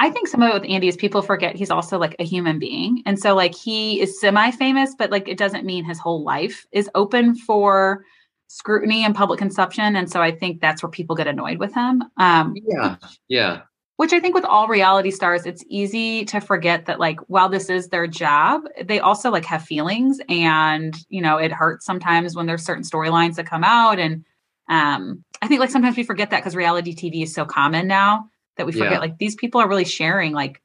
I 0.00 0.08
think 0.08 0.28
some 0.28 0.42
of 0.42 0.48
it 0.48 0.54
with 0.54 0.70
Andy 0.70 0.88
is 0.88 0.96
people 0.96 1.20
forget 1.20 1.56
he's 1.56 1.70
also 1.70 1.98
like 1.98 2.16
a 2.18 2.24
human 2.24 2.58
being. 2.58 3.02
And 3.04 3.18
so 3.18 3.34
like 3.34 3.54
he 3.54 4.00
is 4.00 4.18
semi-famous, 4.18 4.94
but 4.94 5.10
like 5.10 5.28
it 5.28 5.36
doesn't 5.36 5.66
mean 5.66 5.84
his 5.84 5.98
whole 5.98 6.24
life 6.24 6.66
is 6.72 6.88
open 6.94 7.34
for 7.34 8.02
scrutiny 8.48 9.04
and 9.04 9.14
public 9.14 9.38
consumption. 9.38 9.96
And 9.96 10.10
so 10.10 10.22
I 10.22 10.30
think 10.30 10.62
that's 10.62 10.82
where 10.82 10.88
people 10.90 11.14
get 11.14 11.26
annoyed 11.26 11.58
with 11.58 11.74
him. 11.74 12.02
Um 12.16 12.54
Yeah, 12.66 12.96
yeah. 13.28 13.60
which 13.96 14.14
I 14.14 14.20
think 14.20 14.34
with 14.34 14.46
all 14.46 14.68
reality 14.68 15.10
stars, 15.10 15.44
it's 15.44 15.62
easy 15.68 16.24
to 16.24 16.40
forget 16.40 16.86
that 16.86 16.98
like 16.98 17.20
while 17.28 17.50
this 17.50 17.68
is 17.68 17.88
their 17.88 18.06
job, 18.06 18.62
they 18.82 19.00
also 19.00 19.30
like 19.30 19.44
have 19.44 19.62
feelings 19.62 20.18
and 20.30 20.96
you 21.10 21.20
know 21.20 21.36
it 21.36 21.52
hurts 21.52 21.84
sometimes 21.84 22.34
when 22.34 22.46
there's 22.46 22.64
certain 22.64 22.84
storylines 22.84 23.34
that 23.34 23.44
come 23.44 23.64
out. 23.64 23.98
And 23.98 24.24
um 24.70 25.22
I 25.42 25.46
think 25.46 25.60
like 25.60 25.68
sometimes 25.70 25.98
we 25.98 26.04
forget 26.04 26.30
that 26.30 26.38
because 26.38 26.56
reality 26.56 26.94
TV 26.94 27.22
is 27.22 27.34
so 27.34 27.44
common 27.44 27.86
now 27.86 28.30
that 28.60 28.66
we 28.66 28.72
forget 28.72 28.92
Yeah. 28.92 28.98
like 28.98 29.18
these 29.18 29.34
people 29.34 29.60
are 29.60 29.68
really 29.68 29.84
sharing 29.84 30.32
like 30.32 30.60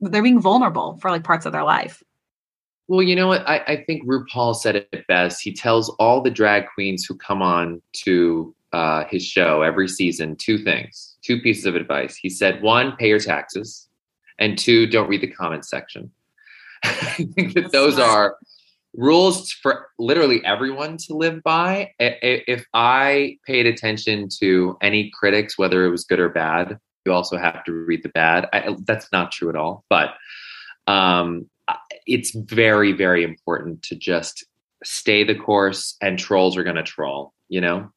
they're 0.00 0.22
being 0.22 0.40
vulnerable 0.40 0.96
for 1.00 1.10
like 1.10 1.22
parts 1.24 1.44
of 1.46 1.52
their 1.52 1.62
life. 1.62 2.02
Well, 2.88 3.02
you 3.02 3.14
know 3.16 3.28
what? 3.28 3.46
I, 3.48 3.58
I 3.66 3.84
think 3.86 4.06
RuPaul 4.06 4.56
said 4.56 4.76
it 4.76 5.06
best. 5.08 5.40
He 5.42 5.52
tells 5.52 5.90
all 5.98 6.20
the 6.22 6.30
drag 6.30 6.64
queens 6.74 7.04
who 7.04 7.16
come 7.16 7.40
on 7.42 7.80
to 8.04 8.54
uh, 8.72 9.04
his 9.10 9.24
show 9.24 9.62
every 9.62 9.88
season 9.88 10.36
two 10.36 10.58
things, 10.58 11.16
two 11.22 11.40
pieces 11.40 11.64
of 11.66 11.76
advice. 11.76 12.16
He 12.16 12.28
said, 12.28 12.62
one, 12.62 12.96
pay 12.96 13.08
your 13.08 13.20
taxes, 13.20 13.88
and 14.38 14.58
two, 14.58 14.86
don't 14.86 15.08
read 15.08 15.20
the 15.22 15.30
comments 15.30 15.68
section. 15.70 16.10
I 16.84 16.90
think 17.34 17.54
that 17.54 17.60
That's 17.62 17.72
those 17.72 17.94
smart. 17.94 18.10
are 18.10 18.36
rules 18.94 19.50
for 19.50 19.86
literally 19.98 20.44
everyone 20.44 20.96
to 21.06 21.14
live 21.14 21.42
by. 21.42 21.92
If 21.98 22.64
I 22.74 23.38
paid 23.46 23.66
attention 23.66 24.28
to 24.40 24.76
any 24.82 25.10
critics, 25.18 25.56
whether 25.56 25.84
it 25.86 25.90
was 25.90 26.04
good 26.04 26.20
or 26.20 26.28
bad, 26.28 26.78
you 27.04 27.12
also 27.12 27.36
have 27.36 27.64
to 27.64 27.72
read 27.72 28.02
the 28.02 28.08
bad. 28.10 28.48
I, 28.52 28.76
that's 28.84 29.10
not 29.12 29.32
true 29.32 29.48
at 29.48 29.56
all, 29.56 29.84
but 29.88 30.14
Um, 30.86 31.48
it's 32.06 32.32
very, 32.34 32.92
very 32.92 33.24
important 33.24 33.82
to 33.84 33.96
just 33.96 34.44
stay 34.82 35.24
the 35.24 35.34
course, 35.34 35.96
and 36.02 36.18
trolls 36.18 36.58
are 36.58 36.64
going 36.64 36.76
to 36.76 36.82
troll. 36.82 37.32
You 37.48 37.62
know. 37.62 37.90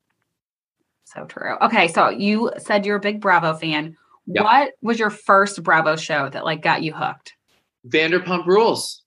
So 1.06 1.26
true. 1.26 1.58
Okay, 1.62 1.88
so 1.90 2.10
you 2.10 2.52
said 2.58 2.86
you're 2.86 2.98
a 2.98 3.02
big 3.02 3.20
Bravo 3.20 3.54
fan. 3.56 3.96
Yep. 4.28 4.44
What 4.44 4.72
was 4.82 5.00
your 5.00 5.10
first 5.10 5.62
Bravo 5.64 5.96
show 5.96 6.30
that 6.30 6.46
like 6.46 6.62
got 6.62 6.84
you 6.84 6.94
hooked? 6.94 7.34
Vanderpump 7.88 8.46
Rules. 8.46 9.04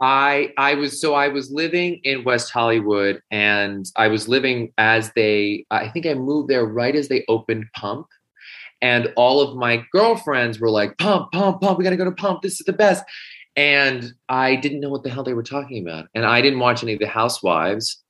I 0.00 0.52
I 0.58 0.74
was 0.74 1.00
so 1.00 1.14
I 1.14 1.28
was 1.28 1.50
living 1.50 2.00
in 2.04 2.24
West 2.24 2.50
Hollywood 2.50 3.22
and 3.30 3.86
I 3.96 4.08
was 4.08 4.28
living 4.28 4.72
as 4.76 5.10
they 5.14 5.64
I 5.70 5.88
think 5.88 6.04
I 6.06 6.14
moved 6.14 6.48
there 6.48 6.66
right 6.66 6.94
as 6.94 7.08
they 7.08 7.24
opened 7.28 7.64
Pump 7.74 8.06
and 8.82 9.12
all 9.16 9.40
of 9.40 9.56
my 9.56 9.84
girlfriends 9.92 10.60
were 10.60 10.70
like 10.70 10.96
Pump 10.98 11.32
Pump 11.32 11.60
Pump 11.60 11.78
we 11.78 11.84
got 11.84 11.90
to 11.90 11.96
go 11.96 12.04
to 12.04 12.12
Pump 12.12 12.42
this 12.42 12.60
is 12.60 12.66
the 12.66 12.72
best. 12.72 13.04
And 13.56 14.12
I 14.28 14.56
didn't 14.56 14.80
know 14.80 14.90
what 14.90 15.02
the 15.02 15.08
hell 15.08 15.24
they 15.24 15.32
were 15.32 15.42
talking 15.42 15.86
about. 15.86 16.08
And 16.14 16.26
I 16.26 16.42
didn't 16.42 16.58
watch 16.58 16.82
any 16.82 16.92
of 16.92 16.98
the 16.98 17.08
Housewives. 17.08 18.02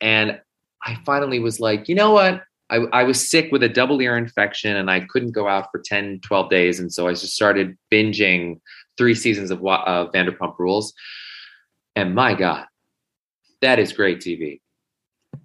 And 0.00 0.40
I 0.84 0.98
finally 1.06 1.38
was 1.38 1.60
like 1.60 1.88
you 1.88 1.94
know 1.94 2.12
what? 2.12 2.42
I, 2.70 2.76
I 2.92 3.02
was 3.04 3.30
sick 3.30 3.50
with 3.50 3.62
a 3.62 3.68
double 3.68 4.00
ear 4.02 4.16
infection 4.16 4.76
and 4.76 4.90
I 4.90 5.00
couldn't 5.00 5.32
go 5.32 5.48
out 5.48 5.68
for 5.72 5.80
10 5.80 6.20
12 6.20 6.50
days. 6.50 6.80
And 6.80 6.92
so 6.92 7.08
I 7.08 7.12
just 7.12 7.34
started 7.34 7.76
binging 7.90 8.60
three 8.98 9.14
seasons 9.14 9.50
of 9.50 9.60
uh, 9.60 10.08
Vanderpump 10.12 10.58
Rules. 10.58 10.92
And 11.96 12.14
my 12.14 12.34
God, 12.34 12.66
that 13.62 13.78
is 13.78 13.92
great 13.92 14.20
TV. 14.20 14.60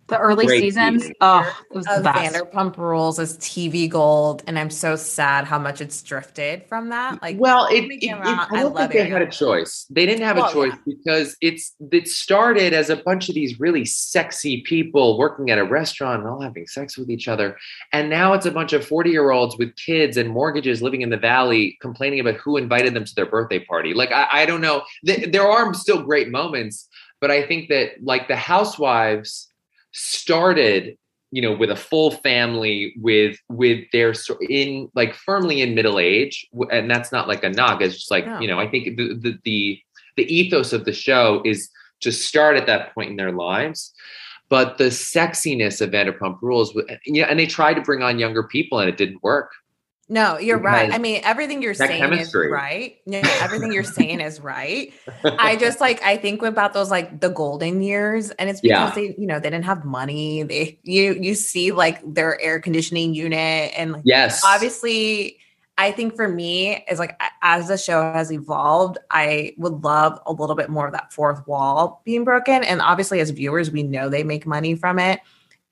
The 0.07 0.19
early 0.19 0.45
Great 0.45 0.61
seasons. 0.61 1.05
TV. 1.05 1.13
Oh, 1.21 1.61
it 1.71 1.75
was 1.75 1.85
the 1.85 1.97
Of 1.97 2.03
best. 2.03 2.35
Vanderpump 2.35 2.77
Rules 2.77 3.19
is 3.19 3.37
TV 3.37 3.89
gold, 3.89 4.43
and 4.45 4.59
I'm 4.59 4.69
so 4.69 4.97
sad 4.97 5.45
how 5.45 5.57
much 5.57 5.79
it's 5.79 6.03
drifted 6.03 6.65
from 6.67 6.89
that. 6.89 7.21
Like, 7.21 7.37
well, 7.39 7.67
it, 7.67 7.79
when 7.81 7.87
we 7.87 7.95
it, 7.95 8.03
it- 8.03 8.09
out, 8.11 8.51
I 8.51 8.59
don't 8.63 8.75
think 8.75 8.91
they 8.91 9.07
had 9.07 9.21
a 9.21 9.29
choice. 9.31 9.85
They 9.89 10.05
didn't 10.05 10.25
have 10.25 10.35
Well, 10.35 10.49
a 10.49 10.53
choice 10.53 10.73
because 10.85 11.37
it's 11.39 11.73
it 11.91 12.09
started 12.09 12.73
as 12.73 12.89
a 12.89 12.97
bunch 12.97 13.29
of 13.29 13.35
these 13.35 13.59
really 13.61 13.85
sexy 13.85 14.61
people 14.63 15.17
working 15.17 15.49
at 15.51 15.57
a 15.57 15.63
restaurant 15.63 16.19
and 16.21 16.29
all 16.29 16.41
having 16.41 16.67
sex 16.67 16.97
with 16.97 17.09
each 17.09 17.29
other, 17.29 17.57
and 17.93 18.09
now 18.09 18.33
it's 18.33 18.45
a 18.45 18.51
bunch 18.51 18.73
of 18.73 18.85
forty 18.85 19.09
year 19.11 19.31
olds 19.31 19.57
with 19.57 19.73
kids 19.77 20.17
and 20.17 20.29
mortgages 20.29 20.81
living 20.81 21.01
in 21.01 21.11
the 21.11 21.17
valley 21.17 21.77
complaining 21.81 22.19
about 22.19 22.35
who 22.35 22.57
invited 22.57 22.93
them 22.93 23.05
to 23.05 23.15
their 23.15 23.25
birthday 23.25 23.59
party. 23.59 23.93
Like 23.93 24.11
I, 24.11 24.27
I 24.31 24.45
don't 24.45 24.61
know. 24.61 24.83
There 25.03 25.47
are 25.47 25.73
still 25.73 26.03
great 26.03 26.29
moments, 26.29 26.89
but 27.21 27.31
I 27.31 27.47
think 27.47 27.69
that 27.69 28.03
like 28.03 28.27
the 28.27 28.35
Housewives 28.35 29.47
started 29.93 30.97
you 31.31 31.41
know 31.41 31.51
with 31.55 31.71
a 31.71 31.75
full 31.75 32.11
family 32.11 32.93
with 32.97 33.37
with 33.49 33.83
their 33.91 34.13
in 34.49 34.89
like 34.95 35.15
firmly 35.15 35.61
in 35.61 35.73
middle 35.73 35.99
age 35.99 36.47
and 36.71 36.89
that's 36.89 37.11
not 37.11 37.27
like 37.27 37.43
a 37.43 37.49
knock 37.49 37.81
it's 37.81 37.95
just 37.95 38.11
like 38.11 38.25
No. 38.25 38.39
you 38.39 38.47
know 38.47 38.59
i 38.59 38.67
think 38.67 38.97
the, 38.97 39.13
the 39.15 39.39
the 39.43 39.79
the 40.15 40.35
ethos 40.35 40.73
of 40.73 40.85
the 40.85 40.93
show 40.93 41.41
is 41.45 41.69
to 42.01 42.11
start 42.11 42.55
at 42.57 42.67
that 42.67 42.93
point 42.93 43.09
in 43.09 43.15
their 43.15 43.31
lives 43.31 43.93
but 44.49 44.77
the 44.77 44.85
sexiness 44.91 45.81
of 45.81 45.89
vanderpump 45.89 46.37
rules 46.41 46.73
w- 46.73 46.97
yeah 47.05 47.25
and 47.25 47.39
they 47.39 47.47
tried 47.47 47.75
to 47.75 47.81
bring 47.81 48.03
on 48.03 48.19
younger 48.19 48.43
people 48.43 48.79
and 48.79 48.87
it 48.89 48.97
didn't 48.97 49.23
work 49.23 49.51
No, 50.09 50.37
you're 50.37 50.59
right. 50.59 50.93
I 50.93 50.97
mean, 50.97 51.21
everything 51.23 51.61
you're 51.61 51.73
saying 51.73 52.01
chemistry. 52.01 52.47
is 52.47 52.51
right. 52.51 52.97
No, 53.05 53.21
everything 53.41 53.71
you're 53.71 53.83
saying 53.83 54.19
is 54.19 54.39
right. 54.41 54.93
I 55.23 55.55
just 55.55 55.79
like 55.79 56.03
I 56.03 56.17
think 56.17 56.41
about 56.43 56.73
those 56.73 56.91
like 56.91 57.21
the 57.21 57.29
golden 57.29 57.81
years, 57.81 58.29
and 58.31 58.49
it's 58.49 58.59
because 58.59 58.89
Yeah. 58.89 58.95
they, 58.95 59.15
you 59.17 59.25
know, 59.25 59.39
they 59.39 59.49
didn't 59.49 59.65
have 59.65 59.85
money. 59.85 60.43
They 60.43 60.77
you 60.83 61.13
you 61.13 61.35
see 61.35 61.71
like 61.71 61.99
their 62.05 62.39
air 62.41 62.59
conditioning 62.59 63.13
unit 63.13 63.71
and 63.77 63.93
like 63.93 64.01
yes 64.05 64.41
obviously 64.45 65.37
I 65.77 65.91
think 65.91 66.15
for 66.15 66.27
me 66.27 66.83
is 66.89 66.99
like 66.99 67.19
as 67.41 67.67
the 67.67 67.77
show 67.77 68.13
has 68.13 68.31
evolved, 68.31 68.97
I 69.09 69.53
would 69.57 69.83
love 69.83 70.19
a 70.25 70.31
little 70.31 70.55
bit 70.55 70.69
more 70.69 70.85
of 70.85 70.93
that 70.93 71.11
fourth 71.11 71.47
wall 71.47 72.01
being 72.05 72.23
broken. 72.23 72.63
And 72.63 72.79
obviously, 72.79 73.19
as 73.21 73.31
viewers, 73.31 73.71
we 73.71 73.81
know 73.81 74.07
they 74.07 74.23
make 74.23 74.45
money 74.45 74.75
from 74.75 74.99
it. 74.99 75.19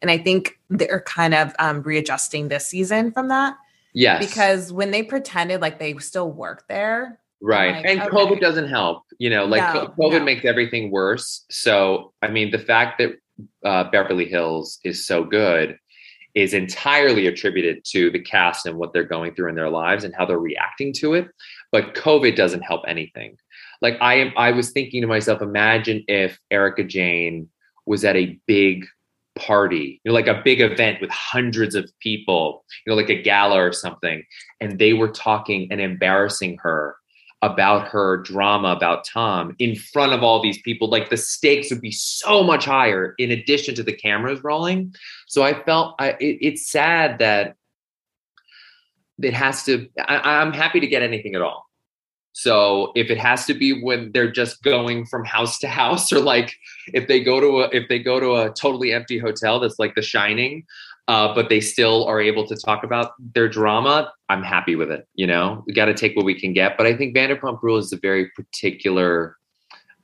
And 0.02 0.10
I 0.10 0.17
think 0.17 0.60
they're 0.72 1.02
kind 1.02 1.36
of 1.36 1.54
um, 1.60 1.84
readjusting 1.84 2.48
this 2.48 2.65
season 2.65 3.12
from 3.12 3.28
that 3.28 3.56
yes 3.93 4.25
because 4.25 4.71
when 4.71 4.91
they 4.91 5.04
pretended 5.04 5.62
like 5.62 5.80
they 5.80 5.97
still 5.97 6.32
work 6.32 6.65
there, 6.67 7.19
Right. 7.41 7.75
like, 7.77 7.86
and 7.86 8.01
okay. 8.01 8.10
COVID 8.10 8.39
doesn't 8.39 8.67
help. 8.69 9.04
You 9.17 9.32
know, 9.32 9.45
like 9.45 9.73
No, 9.73 9.88
COVID 9.99 10.19
no. 10.19 10.23
makes 10.25 10.45
everything 10.45 10.91
worse. 10.91 11.45
So, 11.49 12.13
I 12.21 12.27
mean, 12.27 12.51
the 12.51 12.60
fact 12.60 12.99
that 12.99 13.13
uh, 13.65 13.86
Beverly 13.89 14.25
Hills 14.25 14.80
is 14.84 15.08
so 15.08 15.23
good 15.23 15.77
is 16.36 16.54
entirely 16.54 17.27
attributed 17.27 17.84
to 17.86 18.10
the 18.12 18.19
cast 18.19 18.65
and 18.65 18.77
what 18.77 18.93
they're 18.93 19.04
going 19.04 19.34
through 19.34 19.49
in 19.49 19.56
their 19.56 19.69
lives 19.69 20.04
and 20.04 20.13
how 20.15 20.25
they're 20.25 20.39
reacting 20.39 20.93
to 20.93 21.15
it. 21.15 21.27
But 21.71 21.95
COVID 21.95 22.36
doesn't 22.36 22.62
help 22.62 22.84
anything. 22.88 23.38
Like 23.82 23.97
I 23.99 24.15
am, 24.15 24.34
I 24.38 24.51
was 24.51 24.71
thinking 24.71 25.01
to 25.01 25.08
myself, 25.08 25.41
imagine 25.41 26.04
if 26.08 26.39
Erika 26.51 26.84
Jayne 26.84 27.49
was 27.88 28.06
at 28.06 28.15
a 28.15 28.39
big 28.45 28.86
party, 29.47 29.99
you 30.04 30.10
know, 30.10 30.13
like 30.13 30.27
a 30.27 30.41
big 30.43 30.62
event 30.62 31.01
with 31.01 31.10
hundreds 31.10 31.75
of 31.75 31.91
people, 31.99 32.63
you 32.86 32.91
know, 32.91 32.97
like 32.97 33.10
a 33.10 33.21
gala 33.21 33.58
or 33.58 33.73
something, 33.73 34.23
and 34.60 34.80
they 34.80 34.93
were 34.93 35.10
talking 35.10 35.67
and 35.71 35.82
embarrassing 35.82 36.58
her 36.62 36.95
about 37.41 37.88
her 37.88 38.17
drama 38.17 38.67
about 38.67 39.04
Tom 39.04 39.56
in 39.58 39.75
front 39.75 40.13
of 40.13 40.21
all 40.21 40.41
these 40.41 40.62
people. 40.62 40.88
Like 40.89 41.10
the 41.10 41.17
stakes 41.17 41.71
would 41.71 41.82
be 41.82 41.91
so 41.91 42.43
much 42.43 42.65
higher 42.65 43.15
in 43.17 43.32
addition 43.32 43.73
to 43.75 43.84
the 43.84 43.93
cameras 43.93 44.43
rolling. 44.43 44.93
So 45.27 45.41
I 45.41 45.63
felt 45.63 45.95
I, 45.97 46.10
it, 46.19 46.38
it's 46.41 46.69
sad 46.69 47.17
that 47.19 47.56
it 49.21 49.34
has 49.34 49.63
to, 49.65 49.88
I, 49.99 50.41
I'm 50.41 50.54
happy 50.54 50.80
to 50.80 50.88
get 50.88 51.01
anything 51.01 51.34
at 51.34 51.41
all. 51.41 51.65
So 52.34 52.91
if 52.96 53.10
it 53.10 53.17
has 53.17 53.46
to 53.48 53.54
be 53.54 53.82
when 53.84 54.12
they're 54.13 54.32
just 54.32 54.63
going 54.63 55.06
from 55.06 55.26
house 55.26 55.60
to 55.60 55.67
house, 55.67 56.12
or 56.13 56.20
like 56.20 56.56
if 56.94 57.08
they 57.08 57.22
go 57.24 57.39
to 57.39 57.62
a 57.62 57.70
if 57.72 57.88
they 57.89 58.00
go 58.00 58.20
to 58.20 58.36
a 58.36 58.50
totally 58.54 58.94
empty 58.94 59.17
hotel 59.20 59.60
that's 59.60 59.80
like 59.80 59.96
The 59.96 60.02
Shining, 60.02 60.65
uh, 61.08 61.34
but 61.36 61.50
they 61.50 61.60
still 61.60 62.06
are 62.06 62.22
able 62.22 62.48
to 62.48 62.56
talk 62.56 62.84
about 62.84 63.12
their 63.34 63.50
drama, 63.50 64.12
I'm 64.30 64.44
happy 64.44 64.76
with 64.76 64.91
it. 64.91 65.08
You 65.15 65.28
know, 65.28 65.63
we 65.67 65.74
got 65.74 65.86
to 65.86 65.94
take 65.94 66.15
what 66.15 66.26
we 66.26 66.39
can 66.39 66.54
get. 66.54 66.78
But 66.78 66.88
I 66.88 66.96
think 66.96 67.15
Vanderpump 67.15 67.62
Rules 67.62 67.88
is 67.88 67.94
a 67.94 67.98
very 67.98 68.30
particular 68.36 69.36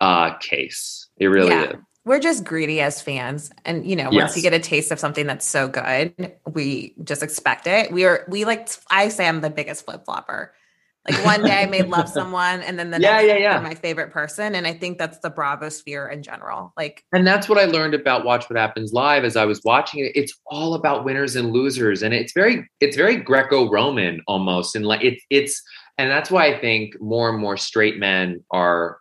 uh, 0.02 0.34
case. 0.40 1.08
It 1.18 1.28
really 1.28 1.50
Yeah. 1.50 1.70
is. 1.72 1.76
we're 2.06 2.20
just 2.20 2.44
greedy 2.46 2.80
as 2.82 3.02
fans. 3.02 3.52
And 3.66 3.86
you 3.86 3.96
know, 3.96 4.06
once 4.06 4.32
Yes. 4.32 4.36
you 4.38 4.42
get 4.42 4.54
a 4.54 4.60
taste 4.60 4.92
of 4.92 5.00
something 5.00 5.28
that's 5.28 5.46
so 5.48 5.68
good, 5.68 6.14
we 6.50 6.94
just 7.04 7.24
expect 7.24 7.68
it. 7.68 7.92
We 7.92 8.04
are 8.06 8.26
we 8.30 8.44
like 8.46 8.70
I 8.92 9.10
say 9.10 9.28
I'm 9.28 9.42
the 9.42 9.50
biggest 9.50 9.86
flip 9.86 10.04
flopper. 10.06 10.54
Like 11.10 11.24
one 11.26 11.44
day 11.44 11.62
I 11.64 11.66
may 11.68 11.84
love 11.84 12.10
someone 12.20 12.62
and 12.62 12.78
then 12.78 12.92
the 12.92 13.00
Yeah, 13.00 13.14
next 13.22 13.28
yeah, 13.28 13.38
yeah. 13.38 13.60
my 13.62 13.76
favorite 13.76 14.12
person. 14.12 14.56
And 14.56 14.68
I 14.68 14.74
think 14.74 14.98
that's 14.98 15.20
the 15.20 15.30
Bravo 15.30 15.70
sphere 15.70 16.08
in 16.08 16.22
general. 16.24 16.74
Like 16.76 17.04
And 17.14 17.26
that's 17.26 17.48
what 17.48 17.58
I 17.58 17.66
learned 17.66 17.94
about 17.94 18.26
Watch 18.26 18.50
What 18.50 18.58
Happens 18.58 18.92
Live 18.94 19.24
as 19.24 19.36
I 19.36 19.46
was 19.46 19.62
watching 19.64 20.06
it. 20.06 20.12
It's 20.16 20.34
all 20.48 20.74
about 20.74 21.06
winners 21.06 21.36
and 21.36 21.52
losers, 21.52 22.04
and 22.04 22.14
it's 22.14 22.34
very 22.34 22.68
it's 22.82 22.98
very 22.98 23.16
Greco-Roman 23.16 24.22
almost, 24.28 24.76
and 24.76 24.86
like 24.86 25.04
it's 25.04 25.24
it's 25.30 25.62
and 25.98 26.12
that's 26.12 26.30
why 26.30 26.48
I 26.48 26.60
think 26.60 27.00
more 27.02 27.30
and 27.30 27.40
more 27.40 27.58
straight 27.58 27.98
men 27.98 28.44
are 28.52 28.98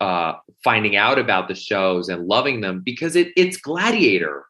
uh, 0.00 0.34
finding 0.62 0.96
out 0.96 1.18
about 1.18 1.48
the 1.48 1.54
shows 1.54 2.08
and 2.08 2.26
loving 2.26 2.60
them 2.60 2.82
because 2.84 3.16
it 3.16 3.28
it's 3.36 3.56
gladiator. 3.56 4.44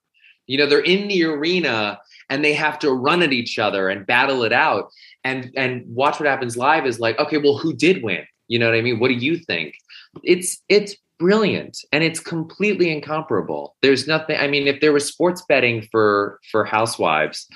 You 0.47 0.59
know, 0.59 0.67
they're 0.67 0.81
in 0.81 1.09
the 1.09 1.25
arena 1.25 1.99
and 2.31 2.45
they 2.45 2.55
have 2.55 2.79
to 2.81 2.91
run 2.93 3.23
at 3.23 3.33
each 3.33 3.59
other 3.59 3.89
and 3.89 4.07
battle 4.07 4.45
it 4.45 4.53
out. 4.53 4.91
And 5.25 5.51
and 5.57 5.85
Watch 5.87 6.19
What 6.21 6.29
Happens 6.29 6.57
Live 6.57 6.87
is 6.87 7.01
like, 7.01 7.19
okay, 7.19 7.39
well, 7.39 7.59
who 7.59 7.75
did 7.75 8.03
win? 8.03 8.25
You 8.49 8.59
know 8.59 8.67
what 8.67 8.77
I 8.79 8.81
mean? 8.81 8.99
What 8.99 9.09
do 9.09 9.15
you 9.15 9.37
think? 9.39 9.75
It's 10.23 10.63
it's 10.69 10.97
brilliant 11.19 11.77
and 11.93 12.05
it's 12.05 12.21
completely 12.21 12.91
incomparable. 12.93 13.77
There's 13.83 14.07
nothing. 14.07 14.37
I 14.39 14.47
mean, 14.47 14.67
if 14.69 14.81
there 14.81 14.93
was 14.93 15.05
sports 15.07 15.45
betting 15.49 15.87
for 15.91 16.39
for 16.51 16.65
housewives, 16.65 17.47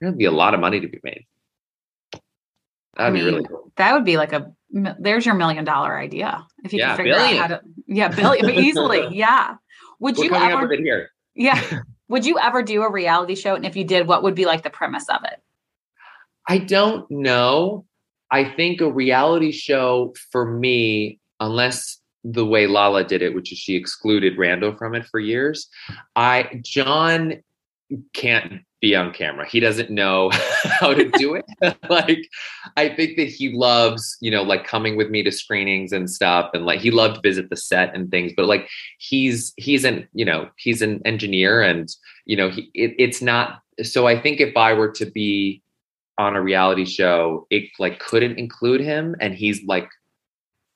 there'd 0.00 0.18
be 0.18 0.24
a 0.24 0.32
lot 0.32 0.54
of 0.54 0.60
money 0.60 0.80
to 0.80 0.88
be 0.88 0.98
made. 1.04 1.26
That'd 2.96 3.06
I 3.06 3.10
be 3.10 3.20
really 3.22 3.36
mean, 3.38 3.46
cool. 3.46 3.72
That 3.76 3.92
would 3.94 4.04
be 4.04 4.16
like 4.16 4.32
a 4.32 4.52
there's 4.98 5.24
your 5.26 5.34
million 5.34 5.64
dollar 5.64 5.98
idea 5.98 6.46
if 6.64 6.72
you 6.72 6.78
Yeah, 6.80 6.88
can 6.88 6.96
figure 6.96 7.14
billion. 7.14 7.38
out 7.42 7.50
how 7.50 7.56
to 7.56 7.62
yeah 7.86 8.08
billion 8.08 8.50
easily 8.50 9.06
yeah. 9.16 9.56
Would 10.00 10.16
We're 10.16 10.24
you 10.24 10.34
ever 10.34 10.62
with 10.62 10.72
it 10.72 10.80
here. 10.80 11.10
yeah 11.34 11.62
would 12.08 12.26
you 12.26 12.38
ever 12.38 12.62
do 12.62 12.82
a 12.82 12.90
reality 12.90 13.34
show 13.34 13.54
and 13.54 13.64
if 13.64 13.76
you 13.76 13.84
did 13.84 14.06
what 14.08 14.22
would 14.22 14.34
be 14.34 14.44
like 14.46 14.62
the 14.62 14.70
premise 14.70 15.08
of 15.08 15.22
it? 15.24 15.40
I 16.48 16.58
don't 16.58 17.10
know. 17.10 17.86
I 18.30 18.44
think 18.44 18.80
a 18.80 18.90
reality 18.90 19.52
show 19.52 20.14
for 20.30 20.46
me, 20.46 21.20
unless 21.40 21.98
the 22.24 22.46
way 22.46 22.66
Lala 22.66 23.04
did 23.04 23.22
it, 23.22 23.34
which 23.34 23.52
is 23.52 23.58
she 23.58 23.74
excluded 23.74 24.38
Randall 24.38 24.76
from 24.76 24.94
it 24.94 25.06
for 25.06 25.20
years, 25.20 25.68
I 26.16 26.60
John 26.62 27.42
can't 28.14 28.62
be 28.80 28.96
on 28.96 29.12
camera. 29.12 29.46
He 29.46 29.60
doesn't 29.60 29.90
know 29.90 30.30
how 30.80 30.92
to 30.92 31.08
do 31.10 31.34
it. 31.34 31.44
like 31.88 32.28
I 32.76 32.88
think 32.88 33.16
that 33.16 33.28
he 33.28 33.50
loves, 33.50 34.16
you 34.20 34.30
know, 34.30 34.42
like 34.42 34.66
coming 34.66 34.96
with 34.96 35.10
me 35.10 35.22
to 35.22 35.30
screenings 35.30 35.92
and 35.92 36.10
stuff 36.10 36.50
and 36.54 36.66
like 36.66 36.80
he 36.80 36.90
loved 36.90 37.22
visit 37.22 37.48
the 37.48 37.56
set 37.56 37.94
and 37.94 38.10
things, 38.10 38.32
but 38.36 38.46
like 38.46 38.68
he's 38.98 39.52
he's 39.56 39.84
an, 39.84 40.08
you 40.12 40.24
know, 40.24 40.48
he's 40.56 40.82
an 40.82 41.00
engineer 41.04 41.62
and 41.62 41.94
you 42.26 42.36
know, 42.36 42.50
he 42.50 42.70
it, 42.74 42.94
it's 42.98 43.22
not 43.22 43.60
so 43.82 44.06
I 44.06 44.20
think 44.20 44.40
if 44.40 44.56
I 44.56 44.72
were 44.72 44.90
to 44.92 45.06
be 45.06 45.62
on 46.22 46.36
a 46.36 46.42
reality 46.42 46.84
show, 46.84 47.46
it 47.50 47.64
like 47.78 47.98
couldn't 47.98 48.38
include 48.38 48.80
him 48.80 49.14
and 49.20 49.34
he's 49.34 49.62
like 49.64 49.88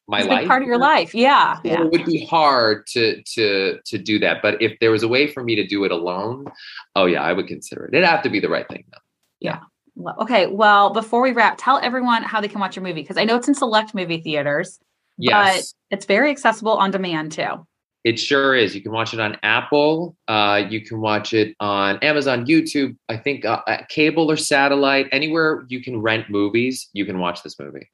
my 0.09 0.21
It's 0.21 0.29
life. 0.29 0.47
part 0.47 0.63
of 0.63 0.69
your 0.69 0.79
life. 0.79 1.15
Yeah. 1.15 1.59
Yeah. 1.65 1.83
It 1.83 1.91
would 1.91 2.05
be 2.05 2.25
hard 2.27 2.87
to 2.89 3.23
to 3.35 3.79
to 3.85 3.99
do 3.99 4.19
that. 4.21 4.43
But 4.43 4.61
if 4.63 4.79
there 4.81 4.91
was 4.91 5.03
a 5.03 5.09
way 5.09 5.27
for 5.27 5.43
me 5.43 5.55
to 5.57 5.67
do 5.67 5.85
it 5.85 5.91
alone, 5.93 6.47
oh 6.95 7.07
yeah, 7.07 7.23
I 7.23 7.33
would 7.33 7.47
consider 7.49 7.87
it. 7.87 7.95
It'd 7.95 8.07
have 8.09 8.23
to 8.23 8.31
be 8.31 8.39
the 8.41 8.49
right 8.49 8.69
thing 8.69 8.85
though. 8.93 9.53
Well, 9.99 10.15
Okay. 10.21 10.47
Well, 10.47 10.91
before 10.91 11.23
we 11.23 11.33
wrap, 11.33 11.57
tell 11.59 11.79
everyone 11.79 12.23
how 12.23 12.41
they 12.43 12.49
can 12.49 12.61
watch 12.61 12.77
your 12.77 12.83
movie 12.83 13.01
because 13.01 13.17
I 13.17 13.25
know 13.25 13.35
it's 13.37 13.49
in 13.49 13.55
select 13.55 13.95
movie 13.95 14.21
theaters, 14.21 14.79
Yes. 15.17 15.73
but 15.91 15.97
it's 15.97 16.05
very 16.05 16.31
accessible 16.31 16.73
on 16.73 16.91
demand 16.91 17.33
too. 17.33 17.67
It 18.07 18.21
sure 18.21 18.55
is. 18.55 18.73
You 18.73 18.81
can 18.83 18.93
watch 18.93 19.15
it 19.15 19.19
on 19.19 19.37
Apple. 19.43 20.17
Uh, 20.29 20.63
you 20.71 20.81
can 20.81 21.01
watch 21.01 21.35
it 21.35 21.57
on 21.59 21.99
Amazon, 22.05 22.47
YouTube. 22.47 22.97
I 23.09 23.17
think 23.17 23.45
uh, 23.45 23.63
at 23.67 23.89
cable 23.89 24.31
or 24.31 24.37
satellite, 24.37 25.09
anywhere 25.11 25.65
you 25.67 25.83
can 25.83 26.01
rent 26.01 26.31
movies, 26.31 26.89
you 26.93 27.05
can 27.05 27.19
watch 27.19 27.43
this 27.43 27.59
movie. 27.59 27.91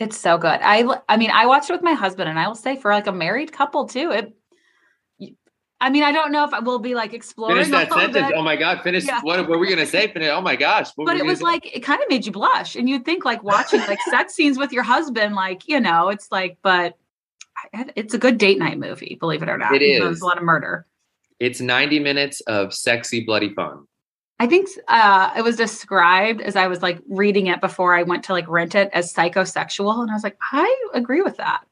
It's 0.00 0.18
so 0.18 0.38
good. 0.38 0.58
I 0.60 0.84
I 1.08 1.16
mean, 1.16 1.30
I 1.30 1.46
watched 1.46 1.70
it 1.70 1.72
with 1.72 1.84
my 1.84 1.92
husband, 1.92 2.28
and 2.28 2.36
I 2.36 2.48
will 2.48 2.56
say 2.56 2.74
for 2.74 2.90
like 2.90 3.06
a 3.06 3.12
married 3.12 3.52
couple 3.52 3.86
too. 3.86 4.10
It. 4.10 4.34
I 5.80 5.90
mean, 5.90 6.02
I 6.02 6.10
don't 6.10 6.32
know 6.32 6.42
if 6.42 6.52
I 6.52 6.58
will 6.58 6.80
be 6.80 6.96
like 6.96 7.14
exploring 7.14 7.62
Finish 7.62 7.70
that 7.70 7.92
sentence. 7.92 8.32
Oh 8.34 8.42
my 8.42 8.56
God! 8.56 8.82
Finish. 8.82 9.04
Yeah. 9.04 9.20
What, 9.22 9.38
what 9.38 9.50
were 9.50 9.58
we 9.58 9.68
gonna 9.68 9.86
say? 9.86 10.08
Finish. 10.12 10.30
Oh 10.30 10.40
my 10.40 10.56
gosh! 10.56 10.88
What 10.96 11.06
but 11.06 11.16
it 11.16 11.24
was 11.24 11.38
say? 11.38 11.44
like 11.44 11.76
it 11.76 11.84
kind 11.84 12.02
of 12.02 12.08
made 12.08 12.26
you 12.26 12.32
blush, 12.32 12.74
and 12.74 12.88
you'd 12.88 13.04
think 13.04 13.24
like 13.24 13.44
watching 13.44 13.78
like 13.82 14.00
sex 14.10 14.34
scenes 14.34 14.58
with 14.58 14.72
your 14.72 14.82
husband, 14.82 15.36
like 15.36 15.68
you 15.68 15.78
know, 15.78 16.08
it's 16.08 16.32
like, 16.32 16.58
but 16.60 16.98
it's 17.72 18.14
a 18.14 18.18
good 18.18 18.38
date 18.38 18.58
night 18.58 18.78
movie, 18.78 19.16
believe 19.20 19.42
it 19.42 19.48
or 19.48 19.58
not. 19.58 19.74
It 19.74 19.82
even. 19.82 20.04
There's 20.06 20.20
a 20.20 20.24
lot 20.26 20.38
of 20.38 20.44
murder. 20.44 20.86
it's 21.40 21.60
ninety 21.60 21.98
minutes 21.98 22.40
of 22.42 22.74
sexy, 22.74 23.24
bloody 23.24 23.52
fun. 23.54 23.86
I 24.40 24.46
think 24.46 24.68
uh, 24.86 25.32
it 25.36 25.42
was 25.42 25.56
described 25.56 26.40
as 26.40 26.54
I 26.54 26.68
was 26.68 26.80
like 26.80 27.00
reading 27.08 27.48
it 27.48 27.60
before 27.60 27.96
I 27.96 28.04
went 28.04 28.22
to 28.24 28.32
like 28.32 28.48
rent 28.48 28.74
it 28.74 28.88
as 28.92 29.12
psychosexual, 29.12 30.00
and 30.00 30.10
I 30.10 30.14
was 30.14 30.22
like, 30.22 30.38
I 30.52 30.88
agree 30.94 31.22
with 31.22 31.36
that. 31.38 31.62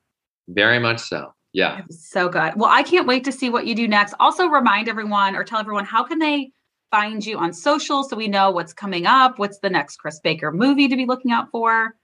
Very 0.49 0.79
much 0.79 1.01
so. 1.01 1.33
Yeah. 1.53 1.83
So 1.91 2.29
good. 2.29 2.53
Well, 2.57 2.71
I 2.71 2.83
can't 2.83 3.07
wait 3.07 3.25
to 3.25 3.33
see 3.33 3.51
what 3.51 3.67
you 3.67 3.75
do 3.75 3.89
next. 3.89 4.15
Also, 4.21 4.47
remind 4.49 4.89
everyone 4.89 5.35
or 5.37 5.45
tell 5.45 5.59
everyone 5.59 5.85
how 5.85 6.05
can 6.05 6.19
they 6.19 6.51
find 6.91 7.25
you 7.25 7.39
on 7.39 7.53
social 7.53 8.05
so 8.05 8.17
we 8.17 8.29
know 8.29 8.51
what's 8.51 8.73
coming 8.73 9.07
up. 9.07 9.39
What's 9.39 9.59
the 9.61 9.71
next 9.71 9.97
Chris 9.97 10.21
Baker 10.21 10.53
movie 10.53 10.87
to 10.89 10.97
be 10.97 11.07
looking 11.07 11.33
out 11.33 11.51
for? 11.51 11.97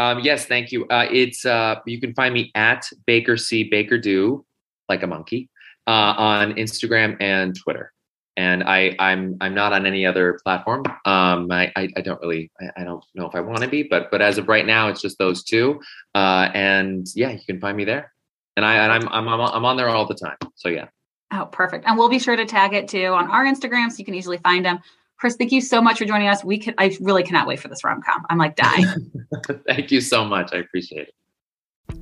Um, 0.00 0.20
yes, 0.20 0.46
thank 0.46 0.72
you. 0.72 0.86
Uh, 0.86 1.06
it's 1.10 1.44
uh, 1.44 1.76
you 1.86 2.00
can 2.00 2.14
find 2.14 2.32
me 2.32 2.50
at 2.54 2.88
Baker 3.06 3.36
See 3.36 3.64
Baker 3.64 3.98
Do, 3.98 4.46
like 4.88 5.02
a 5.02 5.06
monkey, 5.06 5.50
uh, 5.86 6.14
on 6.16 6.54
Instagram 6.54 7.16
and 7.20 7.54
Twitter. 7.54 7.92
And 8.36 8.62
I, 8.64 8.96
I'm 8.98 9.36
I'm 9.42 9.54
not 9.54 9.74
on 9.74 9.84
any 9.84 10.06
other 10.06 10.40
platform. 10.42 10.84
Um, 11.04 11.52
I, 11.52 11.70
I, 11.76 11.88
I 11.96 12.00
don't 12.00 12.18
really 12.22 12.50
I, 12.60 12.80
I 12.80 12.84
don't 12.84 13.04
know 13.14 13.26
if 13.26 13.34
I 13.34 13.40
want 13.40 13.60
to 13.60 13.68
be, 13.68 13.82
but 13.82 14.10
but 14.10 14.22
as 14.22 14.38
of 14.38 14.48
right 14.48 14.64
now, 14.64 14.88
it's 14.88 15.02
just 15.02 15.18
those 15.18 15.44
two. 15.44 15.80
Uh, 16.14 16.48
and 16.54 17.06
yeah, 17.14 17.30
you 17.30 17.40
can 17.44 17.60
find 17.60 17.76
me 17.76 17.84
there. 17.84 18.12
And 18.56 18.64
I 18.64 18.76
and 18.76 18.92
I'm 18.92 19.08
I'm 19.08 19.28
I'm 19.28 19.40
I'm 19.40 19.64
on 19.66 19.76
there 19.76 19.90
all 19.90 20.06
the 20.06 20.14
time. 20.14 20.38
So 20.54 20.70
yeah. 20.70 20.86
Oh, 21.32 21.46
perfect. 21.52 21.84
And 21.86 21.98
we'll 21.98 22.08
be 22.08 22.18
sure 22.18 22.36
to 22.36 22.46
tag 22.46 22.72
it 22.72 22.88
too 22.88 23.06
on 23.06 23.30
our 23.30 23.44
Instagram 23.44 23.90
so 23.90 23.98
you 23.98 24.04
can 24.04 24.14
easily 24.14 24.38
find 24.38 24.64
them. 24.64 24.80
Chris, 25.20 25.36
thank 25.36 25.52
you 25.52 25.60
so 25.60 25.82
much 25.82 25.98
for 25.98 26.06
joining 26.06 26.28
us. 26.28 26.42
We 26.42 26.58
can 26.58 26.74
I 26.78 26.96
really 26.98 27.22
cannot 27.22 27.46
wait 27.46 27.60
for 27.60 27.68
this 27.68 27.84
rom 27.84 28.00
com. 28.00 28.24
I'm 28.30 28.38
like 28.38 28.56
dying. 28.56 28.86
thank 29.68 29.90
you 29.90 30.00
so 30.00 30.24
much. 30.24 30.50
I 30.54 30.56
appreciate 30.56 31.08
it. 31.08 31.14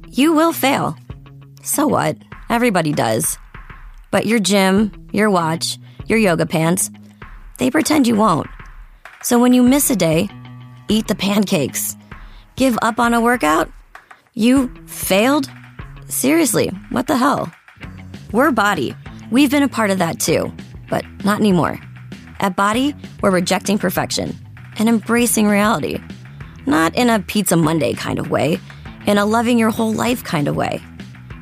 You 0.08 0.32
will 0.32 0.52
fail. 0.52 0.96
So 1.64 1.88
what? 1.88 2.16
Everybody 2.48 2.92
does. 2.92 3.36
But 4.12 4.26
your 4.26 4.38
gym, 4.38 5.08
your 5.12 5.30
watch, 5.30 5.78
your 6.06 6.18
yoga 6.18 6.46
pants, 6.46 6.90
they 7.58 7.72
pretend 7.72 8.06
you 8.06 8.14
won't. 8.14 8.46
So 9.22 9.40
when 9.40 9.52
you 9.52 9.64
miss 9.64 9.90
a 9.90 9.96
day, 9.96 10.28
eat 10.88 11.08
the 11.08 11.16
pancakes. 11.16 11.96
Give 12.54 12.78
up 12.82 13.00
on 13.00 13.14
a 13.14 13.20
workout? 13.20 13.68
You 14.34 14.72
failed? 14.86 15.50
Seriously, 16.08 16.68
what 16.90 17.08
the 17.08 17.16
hell? 17.16 17.52
We're 18.30 18.52
BODi. 18.52 18.96
We've 19.32 19.50
been 19.50 19.64
a 19.64 19.68
part 19.68 19.90
of 19.90 19.98
that 19.98 20.20
too, 20.20 20.52
but 20.88 21.04
not 21.24 21.40
anymore. 21.40 21.80
At 22.40 22.56
BODi, 22.56 22.94
we're 23.20 23.30
rejecting 23.30 23.78
perfection 23.78 24.36
and 24.78 24.88
embracing 24.88 25.48
reality. 25.48 26.00
Not 26.66 26.94
in 26.94 27.10
a 27.10 27.20
Pizza 27.20 27.56
Monday 27.56 27.94
kind 27.94 28.18
of 28.18 28.30
way, 28.30 28.60
in 29.06 29.18
a 29.18 29.26
loving 29.26 29.58
your 29.58 29.70
whole 29.70 29.92
life 29.92 30.22
kind 30.22 30.48
of 30.48 30.56
way. 30.56 30.80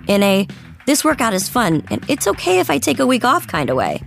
In 0.09 0.23
a 0.23 0.47
this 0.87 1.05
workout 1.05 1.35
is 1.35 1.49
fun 1.49 1.83
and 1.91 2.05
it's 2.09 2.29
okay 2.29 2.61
if 2.61 2.71
I 2.71 2.79
take 2.79 3.01
a 3.01 3.07
week 3.07 3.25
off 3.25 3.47
kind 3.47 3.71
of 3.71 3.77
way. 3.77 4.01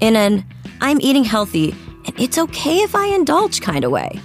In 0.00 0.14
an 0.14 0.44
I'm 0.80 1.00
eating 1.00 1.24
healthy 1.24 1.74
and 2.06 2.20
it's 2.20 2.38
okay 2.38 2.78
if 2.78 2.94
I 2.94 3.06
indulge 3.06 3.60
kind 3.60 3.84
of 3.84 3.90
way. 3.90 4.20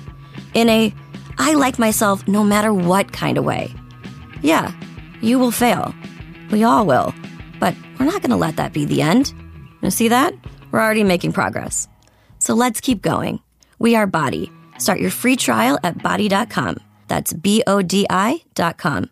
In 0.54 0.70
a 0.70 0.94
I 1.40 1.54
like 1.54 1.80
myself 1.80 2.28
no 2.28 2.44
matter 2.44 2.74
what 2.74 3.14
kind 3.14 3.38
of 3.38 3.46
way. 3.46 3.74
Yeah, 4.42 4.72
you 5.22 5.40
will 5.40 5.52
fail. 5.52 5.96
We 6.52 6.64
all 6.64 6.86
will. 6.86 7.14
But 7.60 7.76
we're 7.98 8.06
not 8.06 8.22
going 8.22 8.32
to 8.32 8.36
let 8.36 8.58
that 8.58 8.74
be 8.74 8.86
the 8.86 9.02
end. 9.02 9.34
You 9.82 9.90
see 9.90 10.08
that? 10.10 10.34
We're 10.78 10.84
already 10.84 11.04
making 11.04 11.32
progress. 11.32 11.88
So 12.38 12.54
let's 12.54 12.82
keep 12.82 13.02
going. 13.02 13.42
We 13.80 13.96
are 13.96 14.06
BODi. 14.06 14.52
Start 14.80 15.00
your 15.00 15.10
free 15.10 15.36
trial 15.36 15.80
at 15.84 16.04
bodi.com. 16.04 16.78
That's 17.08 17.34
B 17.34 17.64
O 17.66 17.82
D 17.82 18.06
I.com. 18.12 19.10